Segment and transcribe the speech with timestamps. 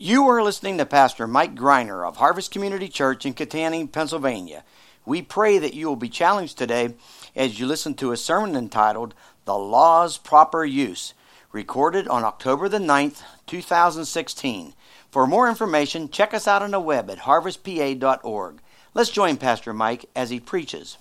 [0.00, 4.62] You are listening to Pastor Mike Greiner of Harvest Community Church in Kittanning, Pennsylvania.
[5.04, 6.94] We pray that you will be challenged today
[7.34, 9.12] as you listen to a sermon entitled
[9.44, 11.14] The Law's Proper Use,
[11.50, 14.72] recorded on October the 9th, 2016.
[15.10, 18.60] For more information, check us out on the web at harvestpa.org.
[18.94, 20.96] Let's join Pastor Mike as he preaches.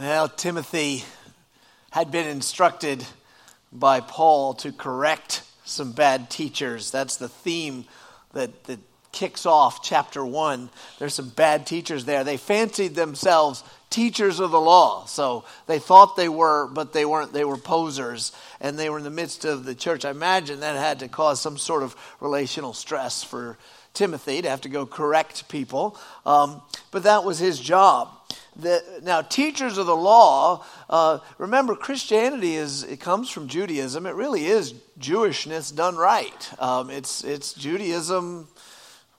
[0.00, 1.04] Well, Timothy
[1.92, 3.06] had been instructed
[3.70, 6.90] by Paul to correct some bad teachers.
[6.90, 7.84] That's the theme
[8.32, 8.78] that, that
[9.12, 10.68] kicks off chapter one.
[10.98, 12.24] There's some bad teachers there.
[12.24, 15.06] They fancied themselves teachers of the law.
[15.06, 17.32] So they thought they were, but they weren't.
[17.32, 20.04] They were posers, and they were in the midst of the church.
[20.04, 23.56] I imagine that had to cause some sort of relational stress for
[23.94, 25.96] Timothy to have to go correct people.
[26.26, 28.10] Um, but that was his job
[29.02, 34.06] now teachers of the law uh, remember christianity is it comes from judaism.
[34.06, 36.60] It really is jewishness done right.
[36.60, 38.48] Um, it's, it's judaism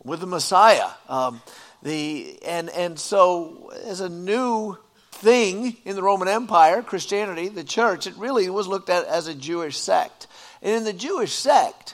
[0.04, 0.90] with the messiah.
[1.10, 1.42] Um,
[1.84, 4.78] the, and, and so as a new
[5.12, 9.36] thing in the roman empire christianity the church it really was looked at as a
[9.36, 10.28] jewish sect.
[10.62, 11.94] And in the jewish sect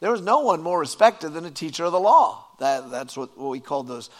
[0.00, 2.44] there was no one more respected than a teacher of the law.
[2.58, 4.10] That, that's what, what we called those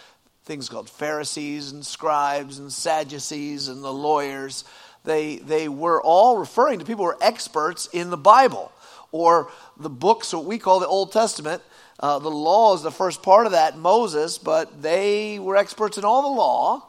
[0.44, 4.64] things called Pharisees and scribes and Sadducees and the lawyers.
[5.04, 8.72] They, they were all referring to people who were experts in the Bible
[9.12, 11.62] or the books, what we call the Old Testament.
[12.00, 16.04] Uh, the law is the first part of that, Moses, but they were experts in
[16.04, 16.86] all the law.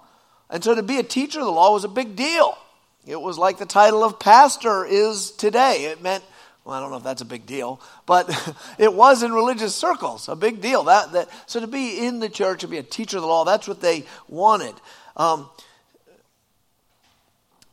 [0.50, 2.58] And so to be a teacher of the law was a big deal.
[3.06, 5.86] It was like the title of pastor is today.
[5.86, 6.24] It meant
[6.66, 8.30] well, I don't know if that's a big deal, but
[8.78, 10.84] it was in religious circles a big deal.
[10.84, 13.44] That, that so to be in the church to be a teacher of the law,
[13.44, 14.76] that's what they wanted.
[15.18, 15.50] Um,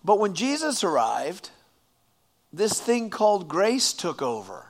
[0.04, 1.50] but when Jesus arrived,
[2.52, 4.66] this thing called grace took over,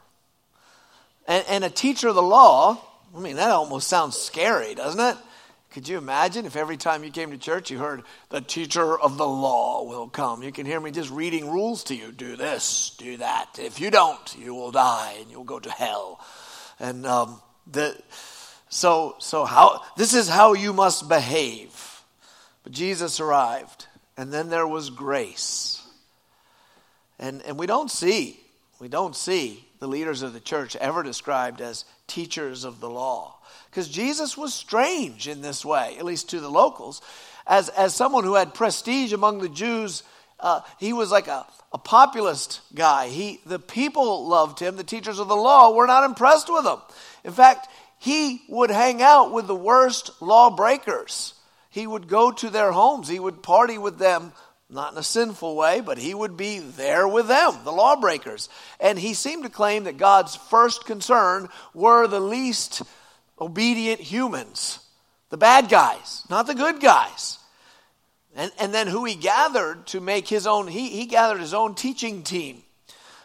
[1.27, 2.79] and, and a teacher of the law.
[3.17, 5.17] I mean, that almost sounds scary, doesn't it?
[5.71, 9.17] Could you imagine if every time you came to church you heard the teacher of
[9.17, 10.43] the law will come?
[10.43, 12.11] You can hear me just reading rules to you.
[12.11, 13.57] Do this, do that.
[13.57, 16.21] If you don't, you will die and you'll go to hell.
[16.81, 17.41] And um,
[17.71, 17.97] the,
[18.69, 22.03] so, so how, this is how you must behave.
[22.65, 23.87] But Jesus arrived,
[24.17, 25.87] and then there was grace.
[27.21, 28.41] And, and we don't see,
[28.81, 33.37] we don't see the leaders of the church ever described as teachers of the law
[33.71, 37.01] because Jesus was strange in this way, at least to the locals.
[37.47, 40.03] As, as someone who had prestige among the Jews,
[40.41, 43.09] uh, he was like a, a populist guy.
[43.09, 44.77] He, the people loved him.
[44.77, 46.79] The teachers of the law were not impressed with him.
[47.25, 51.35] In fact, he would hang out with the worst lawbreakers.
[51.69, 53.09] He would go to their homes.
[53.09, 54.33] He would party with them,
[54.69, 58.49] not in a sinful way, but he would be there with them, the lawbreakers.
[58.81, 62.83] And he seemed to claim that God's first concern were the least
[63.41, 64.81] obedient humans,
[65.31, 67.39] the bad guys, not the good guys.
[68.37, 71.75] And, and then who he gathered to make his own, he, he gathered his own
[71.75, 72.63] teaching team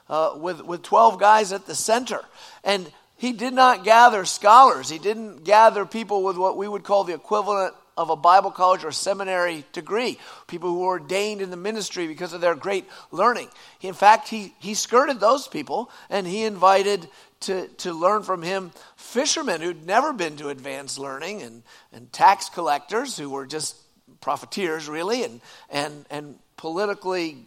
[0.10, 2.22] uh, with, with 12 guys at the center.
[2.64, 7.04] And he did not gather scholars, he didn't gather people with what we would call
[7.04, 11.58] the equivalent of a Bible college or seminary degree, people who were ordained in the
[11.58, 13.48] ministry because of their great learning.
[13.82, 17.08] In fact, he, he skirted those people and he invited
[17.42, 21.64] to, to learn from him fishermen who'd never been to advanced learning and,
[21.94, 23.78] and tax collectors who were just
[24.20, 27.38] profiteers, really, and, and, and politically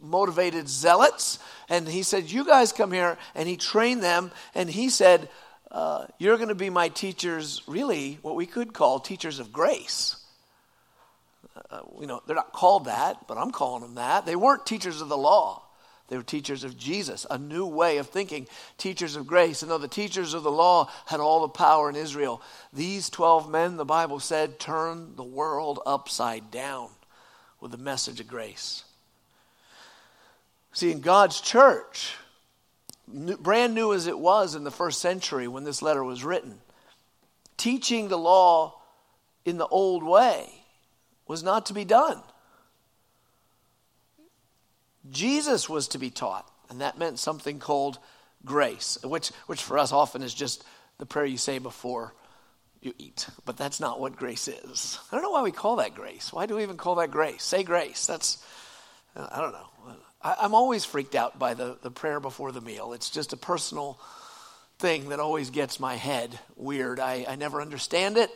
[0.00, 1.38] motivated zealots.
[1.68, 3.18] And he said, You guys come here.
[3.34, 4.30] And he trained them.
[4.54, 5.28] And he said,
[5.70, 10.16] uh, You're going to be my teachers, really, what we could call teachers of grace.
[11.70, 14.24] Uh, you know, they're not called that, but I'm calling them that.
[14.26, 15.62] They weren't teachers of the law.
[16.08, 19.60] They were teachers of Jesus, a new way of thinking, teachers of grace.
[19.60, 22.40] And though the teachers of the law had all the power in Israel,
[22.72, 26.88] these 12 men, the Bible said, turned the world upside down
[27.60, 28.84] with the message of grace.
[30.72, 32.14] See, in God's church,
[33.08, 36.58] brand new as it was in the first century when this letter was written,
[37.56, 38.80] teaching the law
[39.44, 40.48] in the old way
[41.26, 42.20] was not to be done.
[45.10, 47.98] Jesus was to be taught, and that meant something called
[48.44, 50.64] grace, which, which for us often is just
[50.98, 52.14] the prayer you say before
[52.80, 53.26] you eat.
[53.44, 54.98] But that's not what grace is.
[55.10, 56.32] I don't know why we call that grace.
[56.32, 57.42] Why do we even call that grace?
[57.42, 58.06] Say grace.
[58.06, 58.42] That's,
[59.16, 59.67] I don't know.
[60.22, 62.92] I, am always freaked out by the, the prayer before the meal.
[62.92, 63.98] It's just a personal
[64.78, 67.00] thing that always gets my head weird.
[67.00, 68.30] I, I never understand it.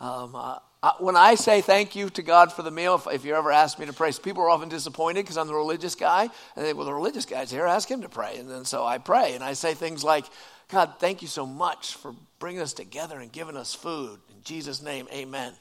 [0.00, 0.58] Um, uh,
[0.98, 3.78] when I say thank you to God for the meal, if, if you ever ask
[3.78, 6.28] me to pray, so people are often disappointed because I'm the religious guy.
[6.56, 8.36] And they well, the religious guy's here, ask him to pray.
[8.36, 9.34] And then so I pray.
[9.34, 10.26] And I say things like,
[10.68, 14.20] God, thank you so much for bringing us together and giving us food.
[14.30, 15.54] In Jesus' name, amen.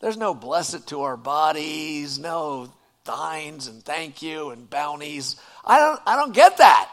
[0.00, 2.72] There's no blessed to our bodies, no
[3.04, 5.36] thines and thank you and bounties.
[5.64, 6.90] I don't, I don't get that.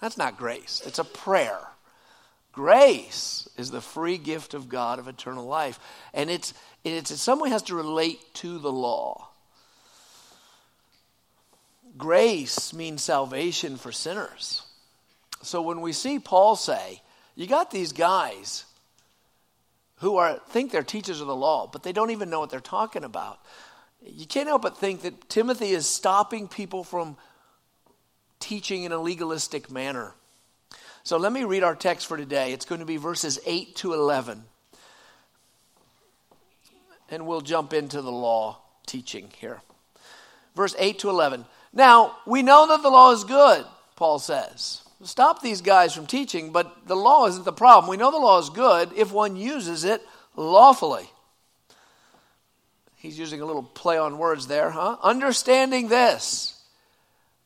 [0.00, 1.58] That's not grace, it's a prayer.
[2.52, 5.80] Grace is the free gift of God of eternal life.
[6.12, 6.52] And it's,
[6.84, 9.28] it's in some way has to relate to the law.
[11.96, 14.62] Grace means salvation for sinners.
[15.42, 17.00] So when we see Paul say,
[17.34, 18.64] you got these guys
[19.96, 22.60] who are think they're teachers of the law, but they don't even know what they're
[22.60, 23.38] talking about.
[24.04, 27.16] You can't help but think that Timothy is stopping people from
[28.40, 30.14] teaching in a legalistic manner.
[31.04, 32.52] So let me read our text for today.
[32.52, 34.44] It's going to be verses 8 to 11.
[37.10, 39.62] And we'll jump into the law teaching here.
[40.54, 41.44] Verse 8 to 11.
[41.72, 43.64] Now, we know that the law is good,
[43.96, 44.82] Paul says.
[45.02, 47.90] Stop these guys from teaching, but the law isn't the problem.
[47.90, 50.02] We know the law is good if one uses it
[50.36, 51.10] lawfully.
[53.02, 54.96] He's using a little play on words there, huh?
[55.02, 56.56] Understanding this,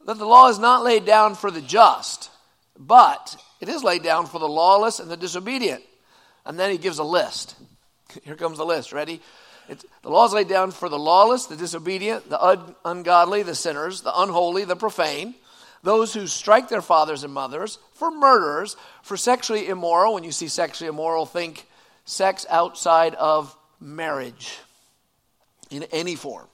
[0.04, 2.30] that the law is not laid down for the just,
[2.78, 5.82] but it is laid down for the lawless and the disobedient.
[6.44, 7.56] And then he gives a list.
[8.22, 8.92] Here comes the list.
[8.92, 9.22] Ready?
[9.66, 13.54] It's, the law is laid down for the lawless, the disobedient, the un- ungodly, the
[13.54, 15.34] sinners, the unholy, the profane,
[15.82, 20.12] those who strike their fathers and mothers, for murderers, for sexually immoral.
[20.12, 21.66] When you see sexually immoral, think
[22.04, 24.58] sex outside of marriage
[25.70, 26.46] in any form.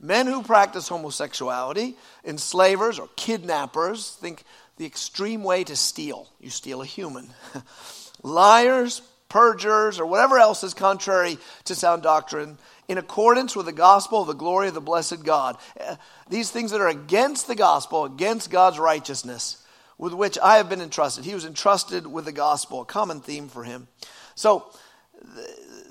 [0.00, 4.42] Men who practice homosexuality, enslavers or kidnappers, think
[4.76, 6.28] the extreme way to steal.
[6.40, 7.30] You steal a human.
[8.22, 12.58] Liars, perjurers, or whatever else is contrary to sound doctrine,
[12.88, 15.56] in accordance with the gospel of the glory of the blessed God.
[15.80, 15.96] Uh,
[16.28, 19.62] these things that are against the gospel, against God's righteousness,
[19.96, 21.24] with which I have been entrusted.
[21.24, 23.88] He was entrusted with the gospel, a common theme for him.
[24.34, 24.66] So,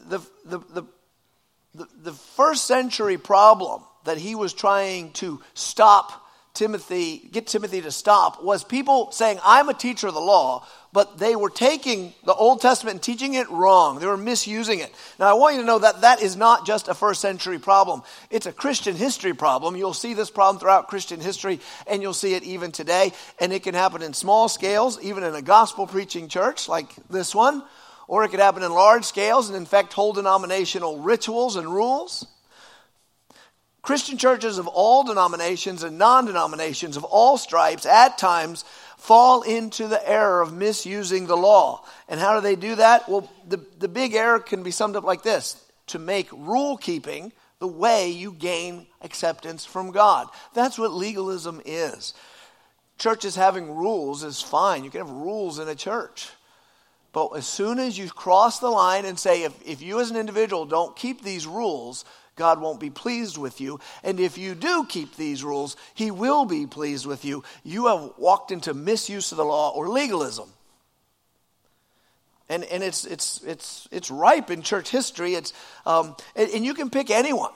[0.08, 0.86] the, the, the,
[1.76, 6.24] the, the first century problem that he was trying to stop
[6.54, 11.18] Timothy, get Timothy to stop, was people saying, I'm a teacher of the law, but
[11.18, 13.98] they were taking the Old Testament and teaching it wrong.
[13.98, 14.94] They were misusing it.
[15.18, 18.04] Now, I want you to know that that is not just a first century problem,
[18.30, 19.76] it's a Christian history problem.
[19.76, 23.14] You'll see this problem throughout Christian history, and you'll see it even today.
[23.40, 27.34] And it can happen in small scales, even in a gospel preaching church like this
[27.34, 27.64] one,
[28.08, 32.28] or it could happen in large scales and infect whole denominational rituals and rules.
[33.82, 38.64] Christian churches of all denominations and non denominations of all stripes at times
[38.98, 41.84] fall into the error of misusing the law.
[42.08, 43.10] And how do they do that?
[43.10, 47.34] Well, the, the big error can be summed up like this to make rule keeping
[47.60, 50.28] the way you gain acceptance from God.
[50.54, 52.14] That's what legalism is.
[52.98, 54.86] Churches having rules is fine.
[54.86, 56.30] You can have rules in a church.
[57.14, 60.18] But as soon as you cross the line and say, if, if you as an
[60.18, 62.06] individual don't keep these rules,
[62.36, 63.80] God won't be pleased with you.
[64.04, 67.44] And if you do keep these rules, He will be pleased with you.
[67.64, 70.50] You have walked into misuse of the law or legalism.
[72.50, 75.36] And, and it's, it's, it's, it's ripe in church history.
[75.36, 75.54] It's,
[75.86, 77.52] um, and, and you can pick anyone.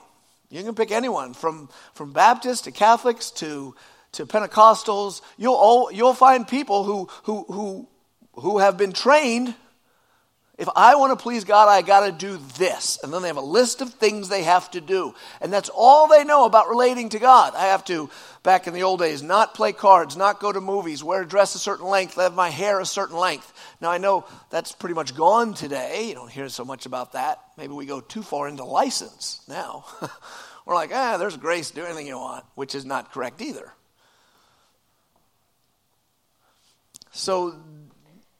[0.50, 3.74] You can pick anyone from, from Baptists to Catholics to,
[4.12, 5.20] to Pentecostals.
[5.36, 7.88] You'll, you'll find people who, who, who,
[8.40, 9.54] who have been trained
[10.58, 12.98] if I want to please God, I got to do this.
[13.04, 15.14] And then they have a list of things they have to do.
[15.40, 17.54] And that's all they know about relating to God.
[17.54, 18.10] I have to,
[18.42, 21.54] back in the old days, not play cards, not go to movies, wear a dress
[21.54, 23.52] a certain length, have my hair a certain length.
[23.80, 26.08] Now, I know that's pretty much gone today.
[26.08, 27.38] You don't hear so much about that.
[27.56, 29.84] Maybe we go too far into license now.
[30.66, 33.72] We're like, ah, there's grace, do anything you want, which is not correct either.
[37.12, 37.54] So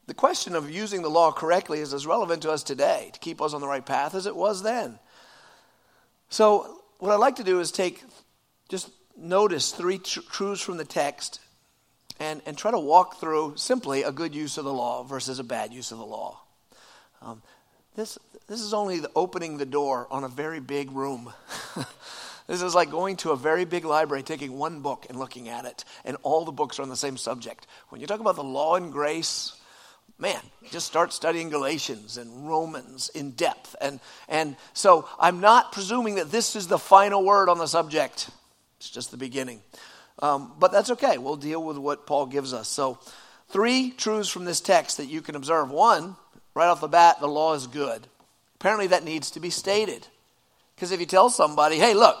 [0.09, 3.39] the question of using the law correctly is as relevant to us today to keep
[3.39, 4.97] us on the right path as it was then.
[6.29, 8.03] So, what I'd like to do is take
[8.69, 11.39] just notice three tr- truths from the text
[12.19, 15.43] and, and try to walk through simply a good use of the law versus a
[15.43, 16.41] bad use of the law.
[17.21, 17.43] Um,
[17.95, 21.31] this, this is only the opening the door on a very big room.
[22.47, 25.65] this is like going to a very big library, taking one book and looking at
[25.65, 27.67] it, and all the books are on the same subject.
[27.89, 29.53] When you talk about the law and grace,
[30.19, 33.75] man, just start studying Galatians and Romans in depth.
[33.81, 38.29] And, and so I'm not presuming that this is the final word on the subject,
[38.77, 39.61] it's just the beginning.
[40.21, 41.17] Um, but that's okay.
[41.17, 42.67] We'll deal with what Paul gives us.
[42.67, 42.99] So,
[43.47, 45.71] three truths from this text that you can observe.
[45.71, 46.17] One,
[46.53, 48.05] right off the bat, the law is good.
[48.55, 50.05] Apparently, that needs to be stated.
[50.75, 52.17] Because if you tell somebody, hey, look,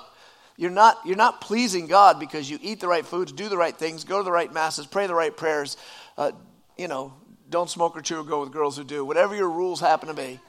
[0.55, 3.75] you're not, you're not pleasing God because you eat the right foods, do the right
[3.75, 5.75] things, go to the right masses, pray the right prayers,
[6.17, 6.31] uh,
[6.77, 7.13] you know,
[7.49, 10.13] don't smoke or chew or go with girls who do, whatever your rules happen to
[10.13, 10.39] be,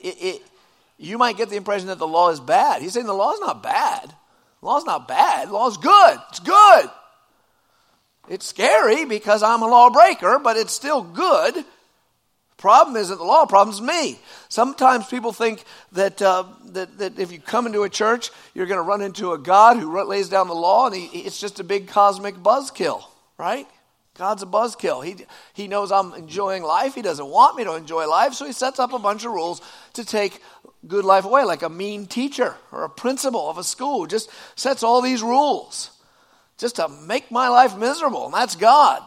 [0.00, 0.42] it, it,
[0.98, 2.82] you might get the impression that the law is bad.
[2.82, 4.08] He's saying the law is not bad.
[4.60, 5.48] The law is not bad.
[5.48, 6.18] The law is good.
[6.30, 6.90] It's good.
[8.28, 11.64] It's scary because I'm a lawbreaker, but it's still good.
[12.56, 14.20] Problem isn't the law, problem is me.
[14.48, 18.78] Sometimes people think that, uh, that, that if you come into a church, you're going
[18.78, 21.64] to run into a God who lays down the law and he, it's just a
[21.64, 23.02] big cosmic buzzkill,
[23.36, 23.66] right?
[24.14, 25.04] God's a buzzkill.
[25.04, 26.94] He, he knows I'm enjoying life.
[26.94, 29.62] He doesn't want me to enjoy life, so he sets up a bunch of rules
[29.94, 30.40] to take
[30.86, 34.82] good life away, like a mean teacher or a principal of a school just sets
[34.82, 35.90] all these rules
[36.58, 39.02] just to make my life miserable, and that's God.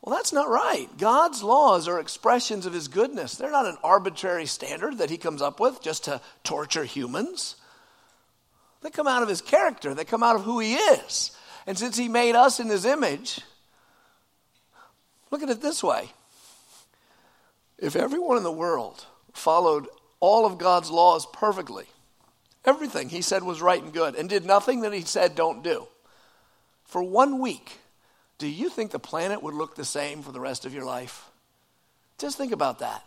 [0.00, 0.88] Well, that's not right.
[0.96, 3.34] God's laws are expressions of his goodness.
[3.34, 7.56] They're not an arbitrary standard that he comes up with just to torture humans.
[8.80, 11.32] They come out of his character, they come out of who he is.
[11.66, 13.40] And since he made us in his image,
[15.30, 16.10] look at it this way
[17.78, 19.86] if everyone in the world followed
[20.20, 21.86] all of God's laws perfectly,
[22.64, 25.86] everything he said was right and good, and did nothing that he said don't do,
[26.84, 27.78] for one week,
[28.38, 31.26] do you think the planet would look the same for the rest of your life?
[32.18, 33.04] Just think about that.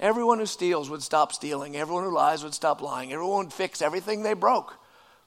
[0.00, 1.76] Everyone who steals would stop stealing.
[1.76, 3.12] Everyone who lies would stop lying.
[3.12, 4.74] Everyone would fix everything they broke.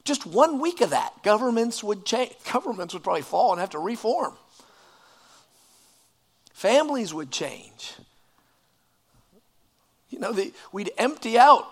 [0.04, 2.34] Just one week of that, governments would change.
[2.52, 4.34] Governments would probably fall and have to reform.
[6.64, 7.94] Families would change.
[10.10, 11.68] You know, the, we'd empty out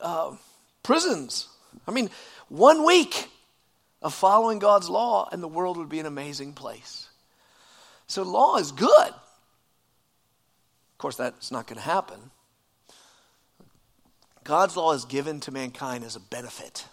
[0.00, 0.36] uh,
[0.84, 1.48] prisons.
[1.88, 2.10] I mean,
[2.48, 3.26] one week
[4.02, 7.08] of following God's law, and the world would be an amazing place.
[8.06, 9.08] So, law is good.
[9.08, 9.18] Of
[10.98, 12.30] course, that's not going to happen.
[14.44, 16.84] God's law is given to mankind as a benefit.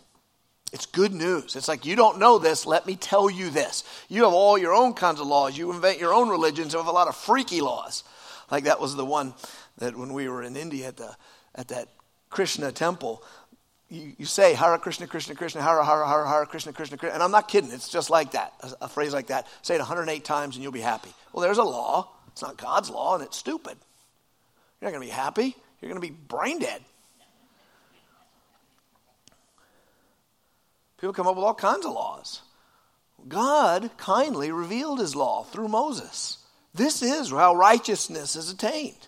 [0.72, 1.56] It's good news.
[1.56, 3.84] It's like, you don't know this, let me tell you this.
[4.08, 5.58] You have all your own kinds of laws.
[5.58, 6.74] You invent your own religions.
[6.74, 8.04] You have a lot of freaky laws.
[8.50, 9.34] Like that was the one
[9.80, 11.16] that when we were in India at, the,
[11.56, 11.90] at that
[12.30, 13.22] Krishna temple,
[13.90, 17.13] you, you say Hare Krishna, Krishna, Krishna, Hare, Hare, Hare, Hare, Krishna, Krishna, Krishna.
[17.16, 17.72] And I'm not kidding.
[17.72, 19.48] It's just like that, a, a phrase like that.
[19.63, 21.10] Say it 108 times and you'll be happy.
[21.34, 22.10] Well, there's a law.
[22.32, 23.78] It's not God's law and it's stupid.
[24.80, 25.56] You're not going to be happy.
[25.82, 26.82] You're going to be brain dead.
[31.01, 32.41] People come up with all kinds of laws.
[33.27, 36.38] God kindly revealed his law through Moses.
[36.74, 39.08] This is how righteousness is attained.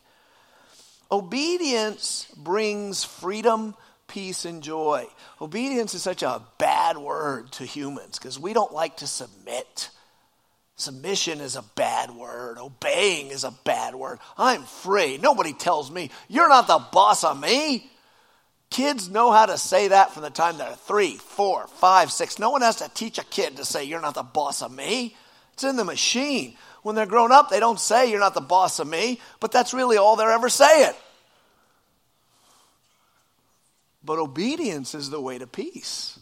[1.12, 3.76] Obedience brings freedom
[4.14, 5.08] peace, and joy.
[5.42, 9.90] Obedience is such a bad word to humans because we don't like to submit.
[10.76, 12.60] Submission is a bad word.
[12.60, 14.20] Obeying is a bad word.
[14.38, 15.18] I'm free.
[15.18, 17.90] Nobody tells me, you're not the boss of me.
[18.74, 22.40] Kids know how to say that from the time they're three, four, five, six.
[22.40, 25.16] No one has to teach a kid to say, You're not the boss of me.
[25.54, 26.56] It's in the machine.
[26.82, 29.76] When they're grown up, they don't say, You're not the boss of me, but that's
[29.76, 30.96] really all they're ever saying.
[34.04, 36.20] But obedience is the way to peace.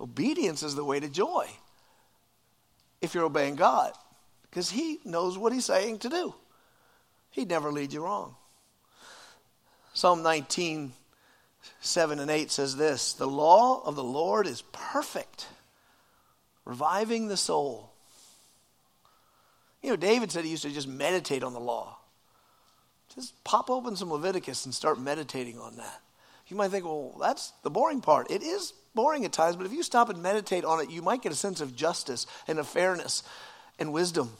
[0.00, 1.48] Obedience is the way to joy.
[3.00, 3.92] If you're obeying God,
[4.50, 6.34] because He knows what He's saying to do,
[7.30, 8.34] He'd never lead you wrong.
[9.94, 10.94] Psalm 19,
[11.80, 15.46] 7 and 8 says this The law of the Lord is perfect,
[16.64, 17.92] reviving the soul.
[19.82, 21.98] You know, David said he used to just meditate on the law.
[23.14, 26.00] Just pop open some Leviticus and start meditating on that.
[26.48, 28.30] You might think, well, that's the boring part.
[28.30, 31.22] It is boring at times, but if you stop and meditate on it, you might
[31.22, 33.22] get a sense of justice and of fairness
[33.78, 34.30] and wisdom.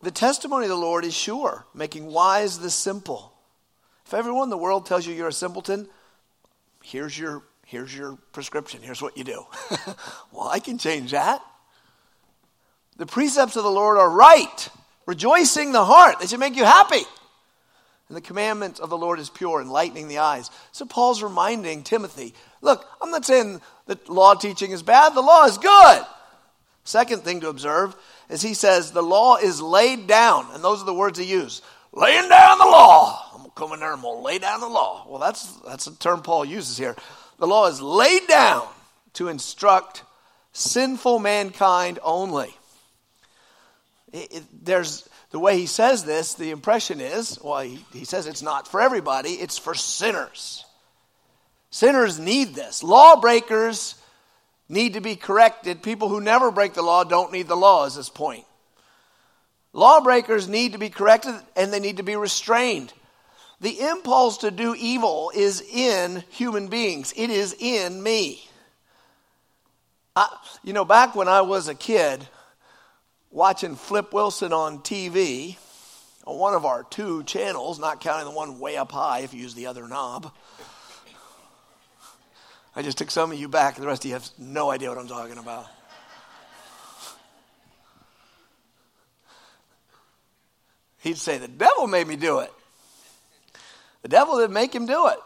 [0.00, 3.27] The testimony of the Lord is sure, making wise the simple.
[4.08, 5.86] If everyone in the world tells you you're a simpleton,
[6.82, 8.80] here's your, here's your prescription.
[8.80, 9.44] Here's what you do.
[10.32, 11.42] well, I can change that.
[12.96, 14.70] The precepts of the Lord are right,
[15.04, 16.20] rejoicing the heart.
[16.20, 17.02] They should make you happy.
[18.08, 20.50] And the commandment of the Lord is pure, enlightening the eyes.
[20.72, 25.44] So Paul's reminding Timothy look, I'm not saying that law teaching is bad, the law
[25.44, 26.06] is good.
[26.82, 27.94] Second thing to observe
[28.30, 31.62] is he says the law is laid down, and those are the words he used
[31.92, 33.27] laying down the law.
[33.58, 35.04] To lay down the law.
[35.08, 36.94] Well, that's, that's a term Paul uses here.
[37.38, 38.66] The law is laid down
[39.14, 40.04] to instruct
[40.52, 42.54] sinful mankind only.
[44.12, 48.26] It, it, there's the way he says this, the impression is well, he, he says
[48.26, 50.64] it's not for everybody, it's for sinners.
[51.70, 52.82] Sinners need this.
[52.82, 53.96] Lawbreakers
[54.68, 55.82] need to be corrected.
[55.82, 58.44] People who never break the law don't need the law, is his point.
[59.72, 62.92] Lawbreakers need to be corrected and they need to be restrained.
[63.60, 68.48] The impulse to do evil is in human beings, it is in me.
[70.14, 72.26] I, you know, back when I was a kid,
[73.30, 75.56] watching Flip Wilson on TV,
[76.24, 79.40] on one of our two channels, not counting the one way up high if you
[79.40, 80.32] use the other knob.
[82.76, 84.88] I just took some of you back, and the rest of you have no idea
[84.88, 85.66] what I'm talking about.
[90.98, 92.52] He'd say, The devil made me do it.
[94.02, 95.18] The devil didn't make him do it.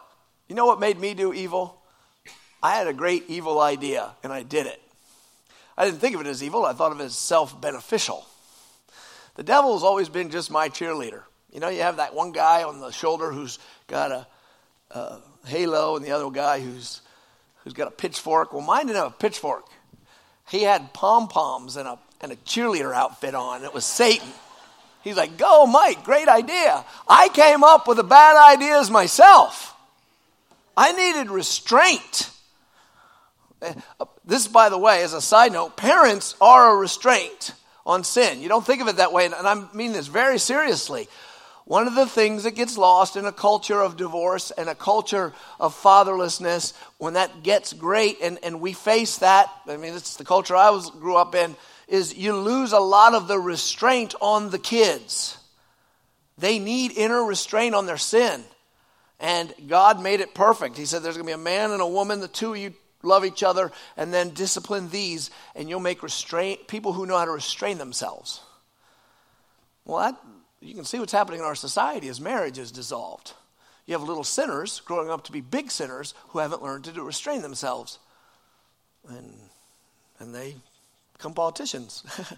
[0.49, 1.81] You know what made me do evil?
[2.63, 4.81] I had a great evil idea, and I did it.
[5.77, 8.27] I didn't think of it as evil, I thought of it as self beneficial.
[9.35, 11.23] The devil has always been just my cheerleader.
[11.51, 14.27] You know, you have that one guy on the shoulder who's got a,
[14.91, 17.01] a halo, and the other guy who's,
[17.65, 18.53] who's got a pitchfork.
[18.53, 19.65] Well, mine didn't have a pitchfork.
[20.49, 23.65] He had pom poms and a, and a cheerleader outfit on.
[23.65, 24.29] It was Satan.
[25.03, 26.85] He's like, Go, Mike, great idea.
[27.09, 29.75] I came up with the bad ideas myself.
[30.77, 32.31] I needed restraint.
[33.61, 33.75] Eh,
[34.25, 37.53] this, by the way, as a side note, parents are a restraint
[37.85, 38.41] on sin.
[38.41, 41.09] You don't think of it that way, and I mean this very seriously.
[41.65, 45.33] One of the things that gets lost in a culture of divorce and a culture
[45.61, 50.25] of fatherlessness, when that gets great and, and we face that, I mean, it's the
[50.25, 51.55] culture I was grew up in,
[51.93, 55.37] is you lose a lot of the restraint on the kids.
[56.39, 58.43] They need inner restraint on their sin.
[59.21, 60.79] And God made it perfect.
[60.79, 62.73] He said there's going to be a man and a woman, the two of you
[63.03, 67.27] love each other, and then discipline these, and you'll make restraint people who know how
[67.27, 68.41] to restrain themselves.
[69.85, 70.21] Well, that,
[70.63, 73.35] you can see what's happening in our society as marriage is dissolved.
[73.85, 77.43] You have little sinners growing up to be big sinners who haven't learned to restrain
[77.43, 77.99] themselves.
[79.09, 79.35] And,
[80.19, 80.55] and they
[81.23, 82.03] become politicians.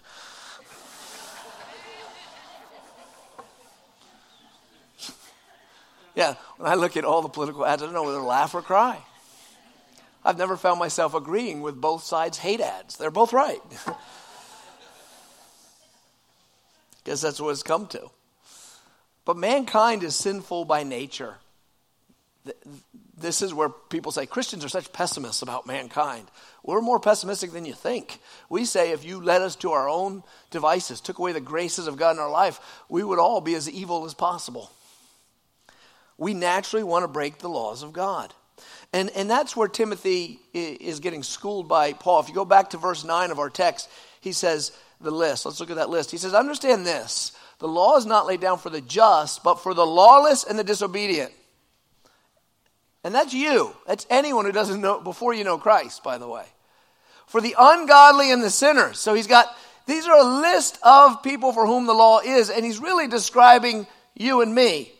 [6.15, 8.53] yeah, when I look at all the political ads, I don't know whether to laugh
[8.53, 8.99] or cry.
[10.23, 12.97] I've never found myself agreeing with both sides' hate ads.
[12.97, 13.59] They're both right.
[17.05, 18.11] Guess that's what it's come to.
[19.25, 21.37] But mankind is sinful by nature.
[23.17, 26.27] This is where people say Christians are such pessimists about mankind.
[26.63, 28.19] We're more pessimistic than you think.
[28.49, 31.97] We say if you led us to our own devices, took away the graces of
[31.97, 34.69] God in our life, we would all be as evil as possible.
[36.17, 38.33] We naturally want to break the laws of God.
[38.91, 42.19] And, and that's where Timothy is getting schooled by Paul.
[42.21, 43.89] If you go back to verse 9 of our text,
[44.21, 45.45] he says the list.
[45.45, 46.11] Let's look at that list.
[46.11, 49.73] He says, Understand this the law is not laid down for the just, but for
[49.73, 51.31] the lawless and the disobedient.
[53.05, 53.71] And that's you.
[53.85, 56.43] That's anyone who doesn't know, before you know Christ, by the way.
[57.27, 58.97] For the ungodly and the sinners.
[58.97, 59.47] So he's got,
[59.85, 63.85] these are a list of people for whom the law is, and he's really describing
[64.15, 64.91] you and me.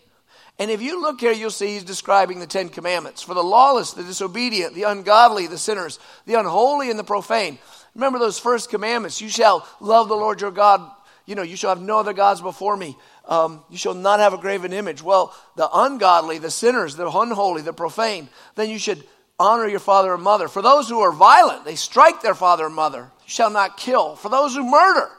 [0.60, 3.94] And if you look here, you'll see he's describing the Ten Commandments for the lawless,
[3.94, 7.58] the disobedient, the ungodly, the sinners, the unholy, and the profane.
[7.96, 9.20] Remember those first commandments.
[9.20, 10.92] You shall love the Lord your God.
[11.26, 12.96] You know, you shall have no other gods before me.
[13.28, 15.02] Um, you shall not have a graven image.
[15.02, 19.04] Well, the ungodly, the sinners, the unholy, the profane, then you should
[19.40, 20.48] honor your father and mother.
[20.48, 23.12] For those who are violent, they strike their father and mother.
[23.26, 24.16] You shall not kill.
[24.16, 25.10] For those who murder,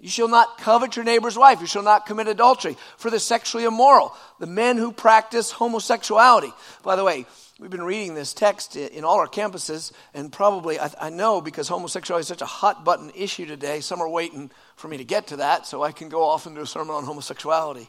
[0.00, 1.60] you shall not covet your neighbor's wife.
[1.60, 2.76] You shall not commit adultery.
[2.96, 6.52] For the sexually immoral, the men who practice homosexuality.
[6.82, 7.26] By the way,
[7.58, 11.68] we've been reading this text in all our campuses, and probably, I, I know because
[11.68, 14.50] homosexuality is such a hot button issue today, some are waiting
[14.84, 16.94] for me to get to that so I can go off and do a sermon
[16.94, 17.88] on homosexuality.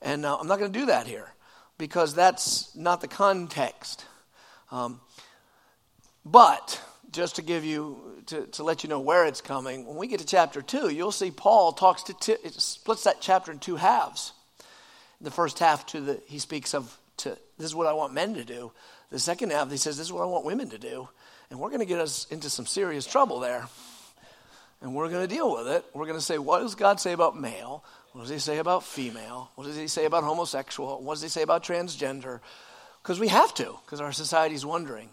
[0.00, 1.32] And uh, I'm not going to do that here
[1.78, 4.06] because that's not the context.
[4.70, 5.00] Um,
[6.24, 10.06] but just to give you to, to let you know where it's coming when we
[10.06, 13.58] get to chapter 2 you'll see paul talks to t- it splits that chapter in
[13.58, 14.34] two halves
[15.22, 18.34] the first half to the he speaks of to this is what i want men
[18.34, 18.70] to do
[19.10, 21.08] the second half he says this is what i want women to do
[21.48, 23.66] and we're going to get us into some serious trouble there
[24.80, 27.12] and we're going to deal with it we're going to say what does god say
[27.12, 31.14] about male what does he say about female what does he say about homosexual what
[31.14, 32.40] does he say about transgender
[33.02, 35.08] because we have to because our society's wondering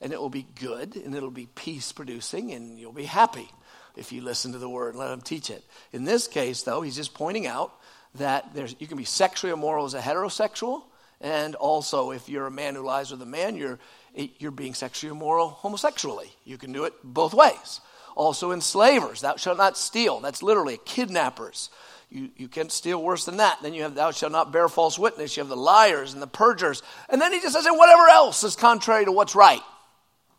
[0.00, 3.48] and it will be good and it'll be peace producing and you'll be happy
[3.96, 5.64] if you listen to the word and let him teach it.
[5.92, 7.72] In this case, though, he's just pointing out
[8.14, 10.84] that there's, you can be sexually immoral as a heterosexual,
[11.20, 13.78] and also if you're a man who lies with a man, you're,
[14.14, 16.30] you're being sexually immoral homosexually.
[16.44, 17.80] You can do it both ways.
[18.18, 20.18] Also, enslavers, thou shalt not steal.
[20.18, 21.70] That's literally kidnappers.
[22.10, 23.58] You, you can't steal worse than that.
[23.62, 25.36] Then you have, thou shalt not bear false witness.
[25.36, 26.82] You have the liars and the perjurers.
[27.08, 29.62] And then he just says, and whatever else is contrary to what's right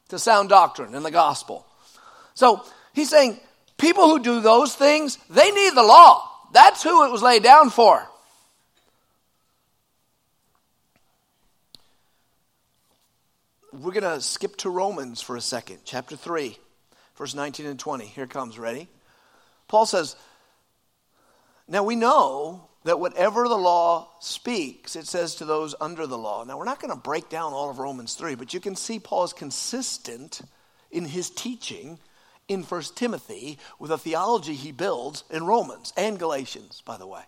[0.09, 1.65] to sound doctrine and the gospel.
[2.33, 3.39] So he's saying
[3.77, 6.29] people who do those things, they need the law.
[6.51, 8.05] That's who it was laid down for.
[13.71, 16.57] We're going to skip to Romans for a second, chapter 3,
[17.19, 18.05] verse 19 and 20.
[18.05, 18.87] Here comes, ready?
[19.67, 20.15] Paul says,
[21.67, 26.45] Now we know that whatever the law speaks, it says to those under the law.
[26.45, 28.99] Now we're not going to break down all of Romans 3, but you can see
[28.99, 30.41] Paul is consistent
[30.89, 31.99] in his teaching
[32.47, 37.21] in 1 Timothy with a theology he builds in Romans and Galatians, by the way.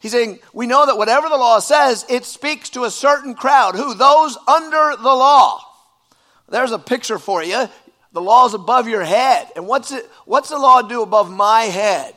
[0.00, 3.74] He's saying, we know that whatever the law says, it speaks to a certain crowd.
[3.74, 3.94] Who?
[3.94, 5.62] Those under the law.
[6.50, 7.68] There's a picture for you.
[8.14, 9.48] The law is above your head.
[9.56, 12.14] And what's it, what's the law do above my head?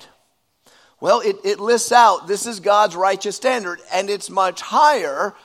[1.02, 5.36] Well, it, it lists out this is God's righteous standard, and it's much higher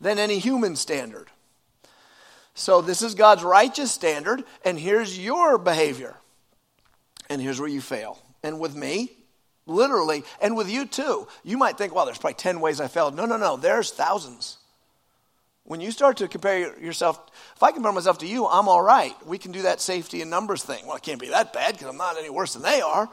[0.00, 1.28] than any human standard.
[2.54, 6.16] So, this is God's righteous standard, and here's your behavior.
[7.28, 8.18] And here's where you fail.
[8.42, 9.10] And with me,
[9.66, 13.14] literally, and with you too, you might think, well, there's probably 10 ways I failed.
[13.14, 14.58] No, no, no, there's thousands.
[15.64, 17.20] When you start to compare yourself,
[17.54, 19.14] if I compare myself to you, I'm all right.
[19.26, 20.86] We can do that safety and numbers thing.
[20.86, 23.08] Well, it can't be that bad because I'm not any worse than they are.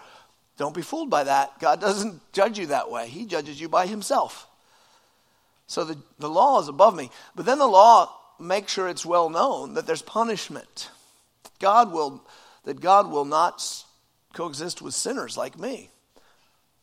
[0.58, 1.60] Don't be fooled by that.
[1.60, 4.48] God doesn't judge you that way, He judges you by Himself.
[5.68, 7.12] So the, the law is above me.
[7.36, 10.90] But then the law make sure it's well known that there's punishment.
[11.60, 12.24] God will,
[12.64, 13.64] that God will not
[14.34, 15.92] coexist with sinners like me.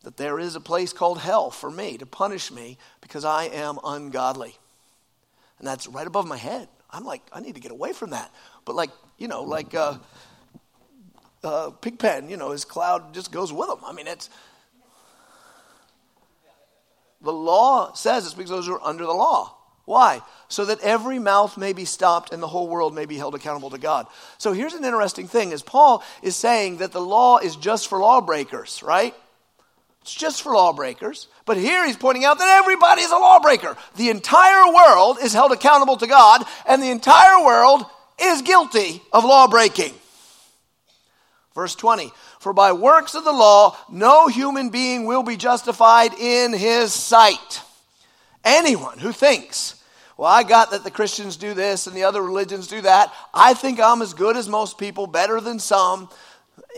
[0.05, 3.81] That there is a place called hell for me to punish me because I am
[3.83, 4.57] ungodly.
[5.59, 6.69] And that's right above my head.
[6.91, 8.33] I'm like, I need to get away from that.
[8.65, 9.99] But like, you know, like uh,
[11.43, 13.79] uh, Pigpen, you know, his cloud just goes with him.
[13.85, 14.31] I mean, it's.
[17.23, 19.57] The law says it's because those who are under the law.
[19.87, 20.21] Why?
[20.49, 23.71] So that every mouth may be stopped and the whole world may be held accountable
[23.71, 24.07] to God.
[24.37, 27.99] So here's an interesting thing is Paul is saying that the law is just for
[28.01, 29.15] lawbreakers, right?
[30.07, 31.27] It's just for lawbreakers.
[31.47, 33.77] But here he's pointing out that everybody is a lawbreaker.
[33.97, 37.85] The entire world is held accountable to God, and the entire world
[38.23, 39.93] is guilty of lawbreaking.
[41.57, 46.53] Verse 20 For by works of the law, no human being will be justified in
[46.53, 47.63] his sight.
[48.45, 49.75] Anyone who thinks
[50.17, 53.13] well, I got that the Christians do this and the other religions do that.
[53.35, 56.09] I think I'm as good as most people, better than some.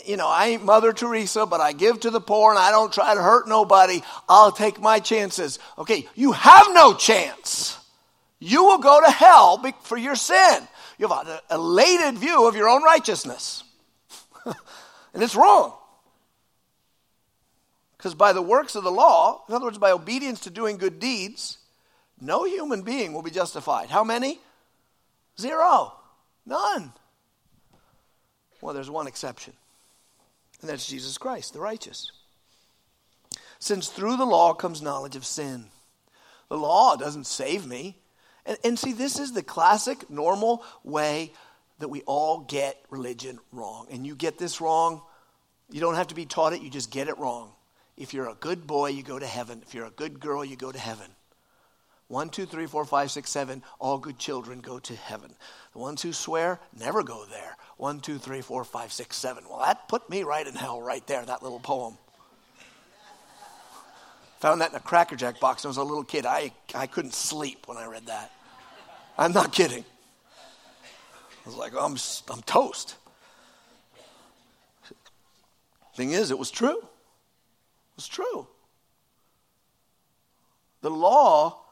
[0.07, 2.93] You know, I ain't Mother Teresa, but I give to the poor and I don't
[2.93, 4.01] try to hurt nobody.
[4.29, 5.59] I'll take my chances.
[5.77, 7.79] Okay, you have no chance.
[8.41, 10.69] You will go to hell for your sin.
[10.99, 13.65] You have an elated view of your own righteousness.
[14.45, 15.75] and it's wrong.
[17.97, 21.01] Because by the works of the law, in other words, by obedience to doing good
[21.01, 21.59] deeds,
[22.21, 23.91] no human being will be justified.
[23.91, 24.39] How many?
[25.39, 25.95] Zero.
[26.47, 26.93] None.
[28.61, 29.53] Well, there's one exception,
[30.61, 32.11] and that's Jesus Christ, the righteous.
[33.59, 35.67] Since through the law comes knowledge of sin.
[36.49, 37.97] The law doesn't save me.
[38.47, 41.33] And, and see, this is the classic, normal way
[41.79, 43.87] that we all get religion wrong.
[43.91, 45.03] And you get this wrong,
[45.71, 47.53] you don't have to be taught it, you just get it wrong.
[47.97, 49.63] If you're a good boy, you go to heaven.
[49.67, 51.11] If you're a good girl, you go to heaven.
[52.09, 55.35] One, two, three, four, five, six, seven, all good children go to heaven.
[55.73, 57.57] The ones who swear never go there.
[57.77, 59.45] One, two, three, four, five, six, seven.
[59.49, 61.99] Well, that put me right in hell right there, that little poem.
[64.41, 66.25] Found that in a Cracker Jack box when I was a little kid.
[66.25, 68.33] I, I couldn't sleep when I read that.
[69.19, 69.85] I'm not kidding.
[71.45, 71.97] I was like, I'm,
[72.33, 72.97] I'm toast.
[75.95, 76.79] Thing is, it was true.
[76.79, 78.47] It was true.
[80.81, 81.65] The law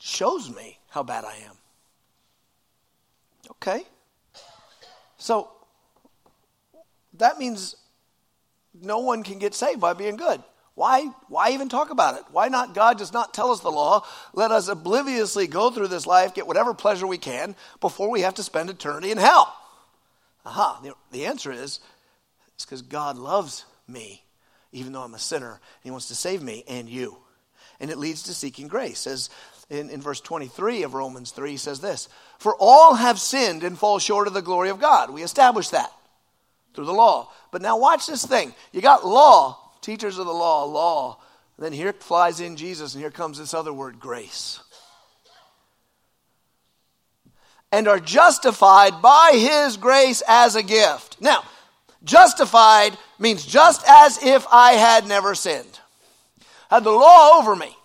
[0.00, 1.56] shows me how bad I am.
[3.52, 3.84] Okay?
[5.18, 5.50] So,
[7.14, 7.76] that means
[8.82, 10.42] no one can get saved by being good.
[10.74, 12.24] Why, why even talk about it?
[12.30, 12.74] Why not?
[12.74, 14.06] God does not tell us the law.
[14.32, 18.34] Let us obliviously go through this life, get whatever pleasure we can before we have
[18.34, 19.54] to spend eternity in hell.
[20.46, 20.80] Aha.
[20.82, 21.80] The, the answer is
[22.54, 24.22] it's because God loves me,
[24.72, 25.60] even though I'm a sinner.
[25.82, 27.18] He wants to save me and you.
[27.78, 29.06] And it leads to seeking grace.
[29.06, 29.28] As
[29.70, 33.78] in, in verse 23 of Romans 3 he says this For all have sinned and
[33.78, 35.10] fall short of the glory of God.
[35.10, 35.90] We established that
[36.74, 37.30] through the law.
[37.50, 38.54] But now watch this thing.
[38.72, 41.18] You got law, teachers of the law, law.
[41.58, 44.60] Then here flies in Jesus, and here comes this other word, grace.
[47.70, 51.18] And are justified by his grace as a gift.
[51.20, 51.44] Now,
[52.02, 55.78] justified means just as if I had never sinned.
[56.70, 57.76] Had the law over me.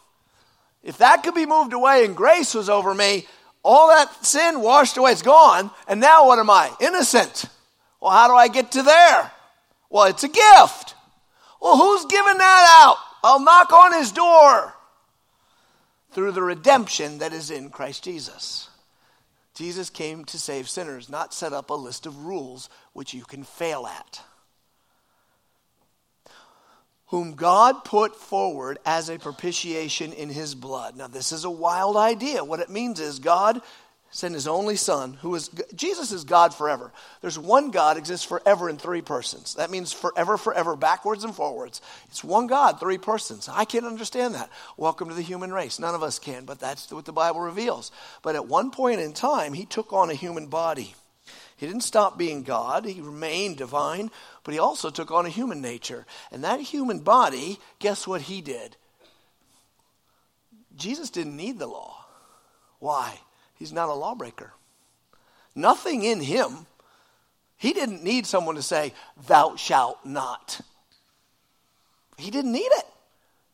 [0.85, 3.25] If that could be moved away and grace was over me,
[3.63, 5.71] all that sin washed away, it's gone.
[5.87, 6.71] And now what am I?
[6.79, 7.45] Innocent.
[7.99, 9.31] Well, how do I get to there?
[9.89, 10.93] Well, it's a gift.
[11.59, 12.97] Well, who's giving that out?
[13.23, 14.75] I'll knock on his door
[16.11, 18.69] through the redemption that is in Christ Jesus.
[19.55, 23.43] Jesus came to save sinners, not set up a list of rules which you can
[23.43, 24.21] fail at.
[27.07, 30.97] Whom God put forward as a propitiation in his blood.
[30.97, 32.43] Now, this is a wild idea.
[32.43, 33.61] What it means is God
[34.15, 36.93] sent his only son, who is Jesus is God forever.
[37.19, 39.55] There's one God exists forever in three persons.
[39.55, 41.81] That means forever, forever, backwards and forwards.
[42.07, 43.49] It's one God, three persons.
[43.51, 44.49] I can't understand that.
[44.77, 45.79] Welcome to the human race.
[45.79, 47.91] None of us can, but that's what the Bible reveals.
[48.23, 50.95] But at one point in time, he took on a human body.
[51.57, 54.11] He didn't stop being God, he remained divine,
[54.45, 56.05] but he also took on a human nature.
[56.31, 58.77] And that human body, guess what he did?
[60.77, 62.05] Jesus didn't need the law.
[62.79, 63.19] Why?
[63.55, 64.53] He's not a lawbreaker.
[65.55, 66.67] Nothing in him.
[67.57, 68.93] He didn't need someone to say,
[69.25, 70.61] Thou shalt not.
[72.17, 72.85] He didn't need it.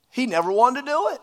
[0.09, 1.21] He never wanted to do it.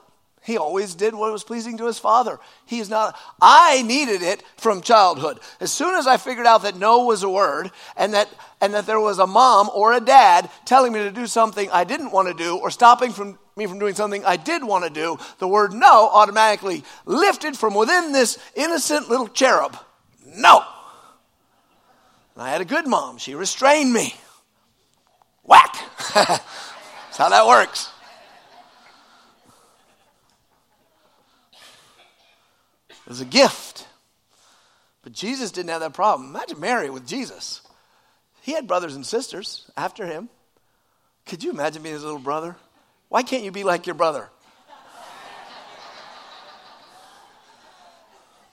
[0.48, 2.40] He always did what was pleasing to his father.
[2.64, 5.40] He is not, I needed it from childhood.
[5.60, 8.86] As soon as I figured out that no was a word and that, and that
[8.86, 12.28] there was a mom or a dad telling me to do something I didn't want
[12.28, 15.46] to do or stopping from me from doing something I did want to do, the
[15.46, 19.76] word no automatically lifted from within this innocent little cherub.
[20.34, 20.64] No.
[22.36, 23.18] And I had a good mom.
[23.18, 24.14] She restrained me.
[25.42, 25.76] Whack.
[26.14, 27.90] That's how that works.
[33.08, 33.86] It was a gift.
[35.00, 36.28] But Jesus didn't have that problem.
[36.28, 37.62] Imagine Mary with Jesus.
[38.42, 40.28] He had brothers and sisters after him.
[41.24, 42.54] Could you imagine being his little brother?
[43.08, 44.28] Why can't you be like your brother?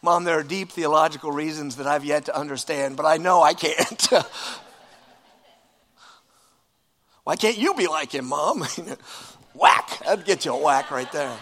[0.02, 3.56] Mom, there are deep theological reasons that I've yet to understand, but I know I
[3.56, 4.08] can't.
[7.26, 8.66] Why can't you be like him, Mom?
[9.54, 10.00] whack!
[10.06, 11.38] That'd get you a whack right there.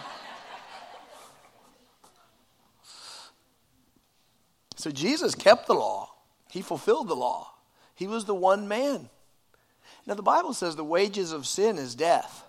[4.84, 6.12] So Jesus kept the law,
[6.50, 7.54] he fulfilled the law.
[7.94, 9.08] He was the one man.
[10.06, 12.44] Now, the Bible says the wages of sin is death.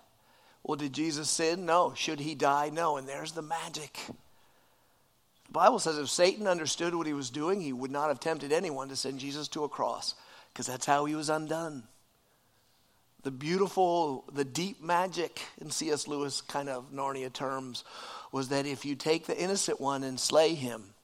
[0.61, 1.65] Well, did Jesus sin?
[1.65, 1.93] No.
[1.95, 2.71] Should he die?
[2.73, 2.97] No.
[2.97, 3.97] And there's the magic.
[4.07, 8.51] The Bible says if Satan understood what he was doing, he would not have tempted
[8.51, 10.13] anyone to send Jesus to a cross
[10.51, 11.83] because that's how he was undone.
[13.23, 16.05] The beautiful, the deep magic in C.S.
[16.05, 17.85] Lewis kind of Narnia terms
[18.33, 20.94] was that if you take the innocent one and slay him,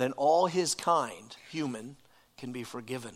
[0.00, 1.96] then all his kind, human,
[2.38, 3.14] can be forgiven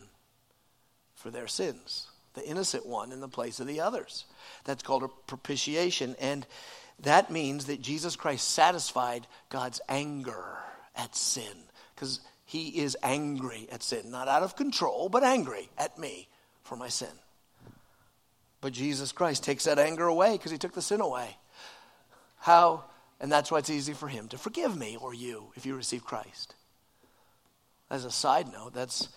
[1.15, 2.09] for their sins.
[2.35, 4.25] The innocent one in the place of the others.
[4.65, 6.17] That's called a propitiation.
[6.21, 6.47] And
[7.01, 10.45] that means that Jesus Christ satisfied God's anger
[10.97, 11.55] at sin.
[11.95, 14.11] Because he is angry at sin.
[14.11, 16.29] Not out of control, but angry at me
[16.63, 17.09] for my sin.
[18.61, 21.37] But Jesus Christ takes that anger away because he took the sin away.
[22.39, 22.85] How?
[23.21, 26.05] And that's why it's easy for him to forgive me or you if you receive
[26.05, 26.55] Christ.
[27.91, 29.09] As a side note, that's,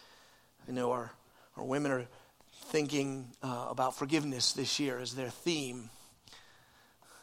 [0.68, 1.12] you know, our,
[1.56, 2.06] our women are
[2.66, 5.90] thinking uh, about forgiveness this year as their theme.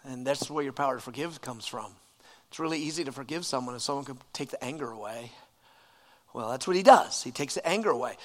[0.05, 1.93] And that's where your power to forgive comes from.
[2.49, 5.33] It's really easy to forgive someone if someone can take the anger away.
[6.33, 7.23] Well, that's what he does.
[7.23, 8.17] He takes the anger away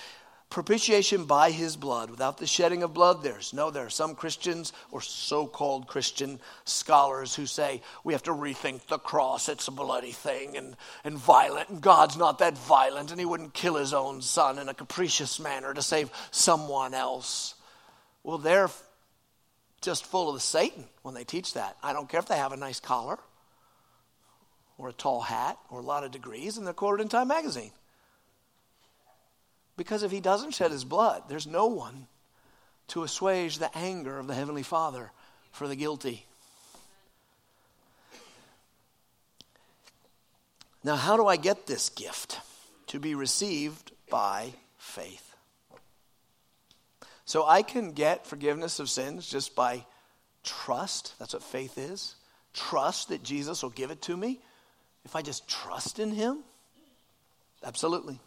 [0.49, 2.09] propitiation by his blood.
[2.09, 6.39] Without the shedding of blood, there's no, there are some Christians or so called Christian
[6.65, 9.47] scholars who say we have to rethink the cross.
[9.47, 13.53] It's a bloody thing and, and violent, and God's not that violent, and he wouldn't
[13.53, 17.53] kill his own son in a capricious manner to save someone else.
[18.23, 18.69] Well, they're
[19.81, 21.77] just full of Satan when they teach that.
[21.83, 23.19] I don't care if they have a nice collar
[24.77, 27.71] or a tall hat or a lot of degrees, and they're quoted in Time magazine.
[29.79, 32.07] Because if he doesn't shed his blood, there's no one
[32.89, 35.09] to assuage the anger of the Heavenly Father
[35.53, 36.25] for the guilty.
[40.83, 42.41] Now, how do I get this gift?
[42.87, 45.33] To be received by faith.
[47.23, 49.85] So I can get forgiveness of sins just by
[50.43, 51.13] trust.
[51.19, 52.15] That's what faith is.
[52.53, 54.41] Trust that Jesus will give it to me.
[55.05, 56.39] If I just trust in Him,
[57.63, 58.19] absolutely.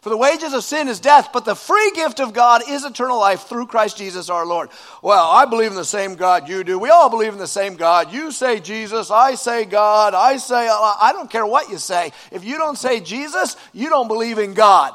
[0.00, 3.18] For the wages of sin is death, but the free gift of God is eternal
[3.18, 4.70] life through Christ Jesus our Lord.
[5.02, 6.78] Well, I believe in the same God you do.
[6.78, 8.12] We all believe in the same God.
[8.12, 12.12] You say Jesus, I say God, I say, uh, I don't care what you say.
[12.30, 14.94] If you don't say Jesus, you don't believe in God.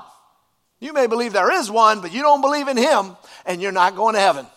[0.80, 3.16] You may believe there is one, but you don't believe in Him,
[3.46, 4.48] and you're not going to heaven.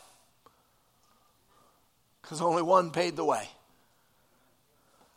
[2.23, 3.49] Because only one paid the way.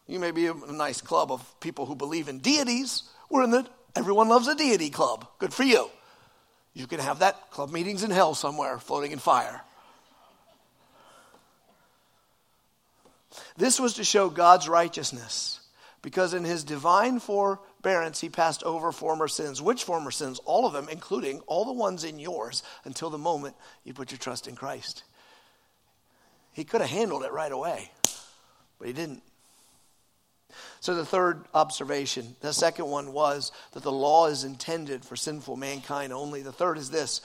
[0.07, 3.03] You may be a nice club of people who believe in deities.
[3.29, 3.67] We're in the
[3.97, 5.27] Everyone loves a deity club.
[5.39, 5.89] Good for you.
[6.73, 9.61] You can have that club meetings in hell somewhere, floating in fire.
[13.57, 15.61] This was to show God's righteousness,
[16.03, 19.63] because in his divine forbearance he passed over former sins.
[19.63, 20.39] Which former sins?
[20.45, 24.19] All of them, including all the ones in yours, until the moment you put your
[24.19, 25.03] trust in Christ.
[26.53, 27.91] He could have handled it right away,
[28.77, 29.23] but he didn't.
[30.79, 35.55] So, the third observation, the second one was that the law is intended for sinful
[35.55, 36.41] mankind only.
[36.41, 37.21] The third is this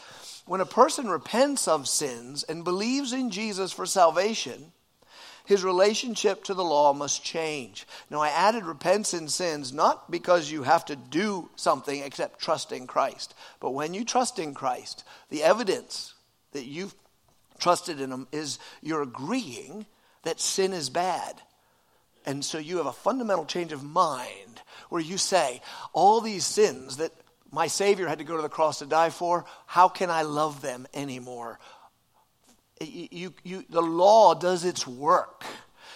[0.47, 4.73] when a person repents of sins and believes in Jesus for salvation,
[5.45, 7.87] his relationship to the law must change.
[8.11, 12.73] Now, I added repents in sins not because you have to do something except trust
[12.73, 16.15] in Christ, but when you trust in Christ, the evidence
[16.53, 16.95] that you've
[17.59, 19.87] trusted in Him is you're agreeing
[20.23, 21.41] that sin is bad.
[22.25, 25.61] And so you have a fundamental change of mind where you say,
[25.93, 27.13] all these sins that
[27.51, 30.63] my Savior had to go to the cross to die for, how can I love
[30.63, 31.59] them anymore?
[32.81, 35.45] You, you, the law does its work.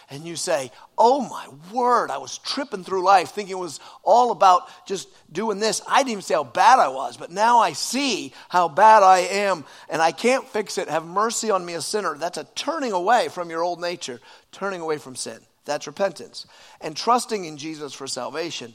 [0.08, 4.30] And you say, Oh my word, I was tripping through life thinking it was all
[4.30, 5.82] about just doing this.
[5.88, 9.18] I didn't even say how bad I was, but now I see how bad I
[9.18, 10.88] am and I can't fix it.
[10.88, 12.16] Have mercy on me, a sinner.
[12.16, 14.20] That's a turning away from your old nature,
[14.52, 15.40] turning away from sin.
[15.66, 16.46] That's repentance.
[16.80, 18.74] And trusting in Jesus for salvation.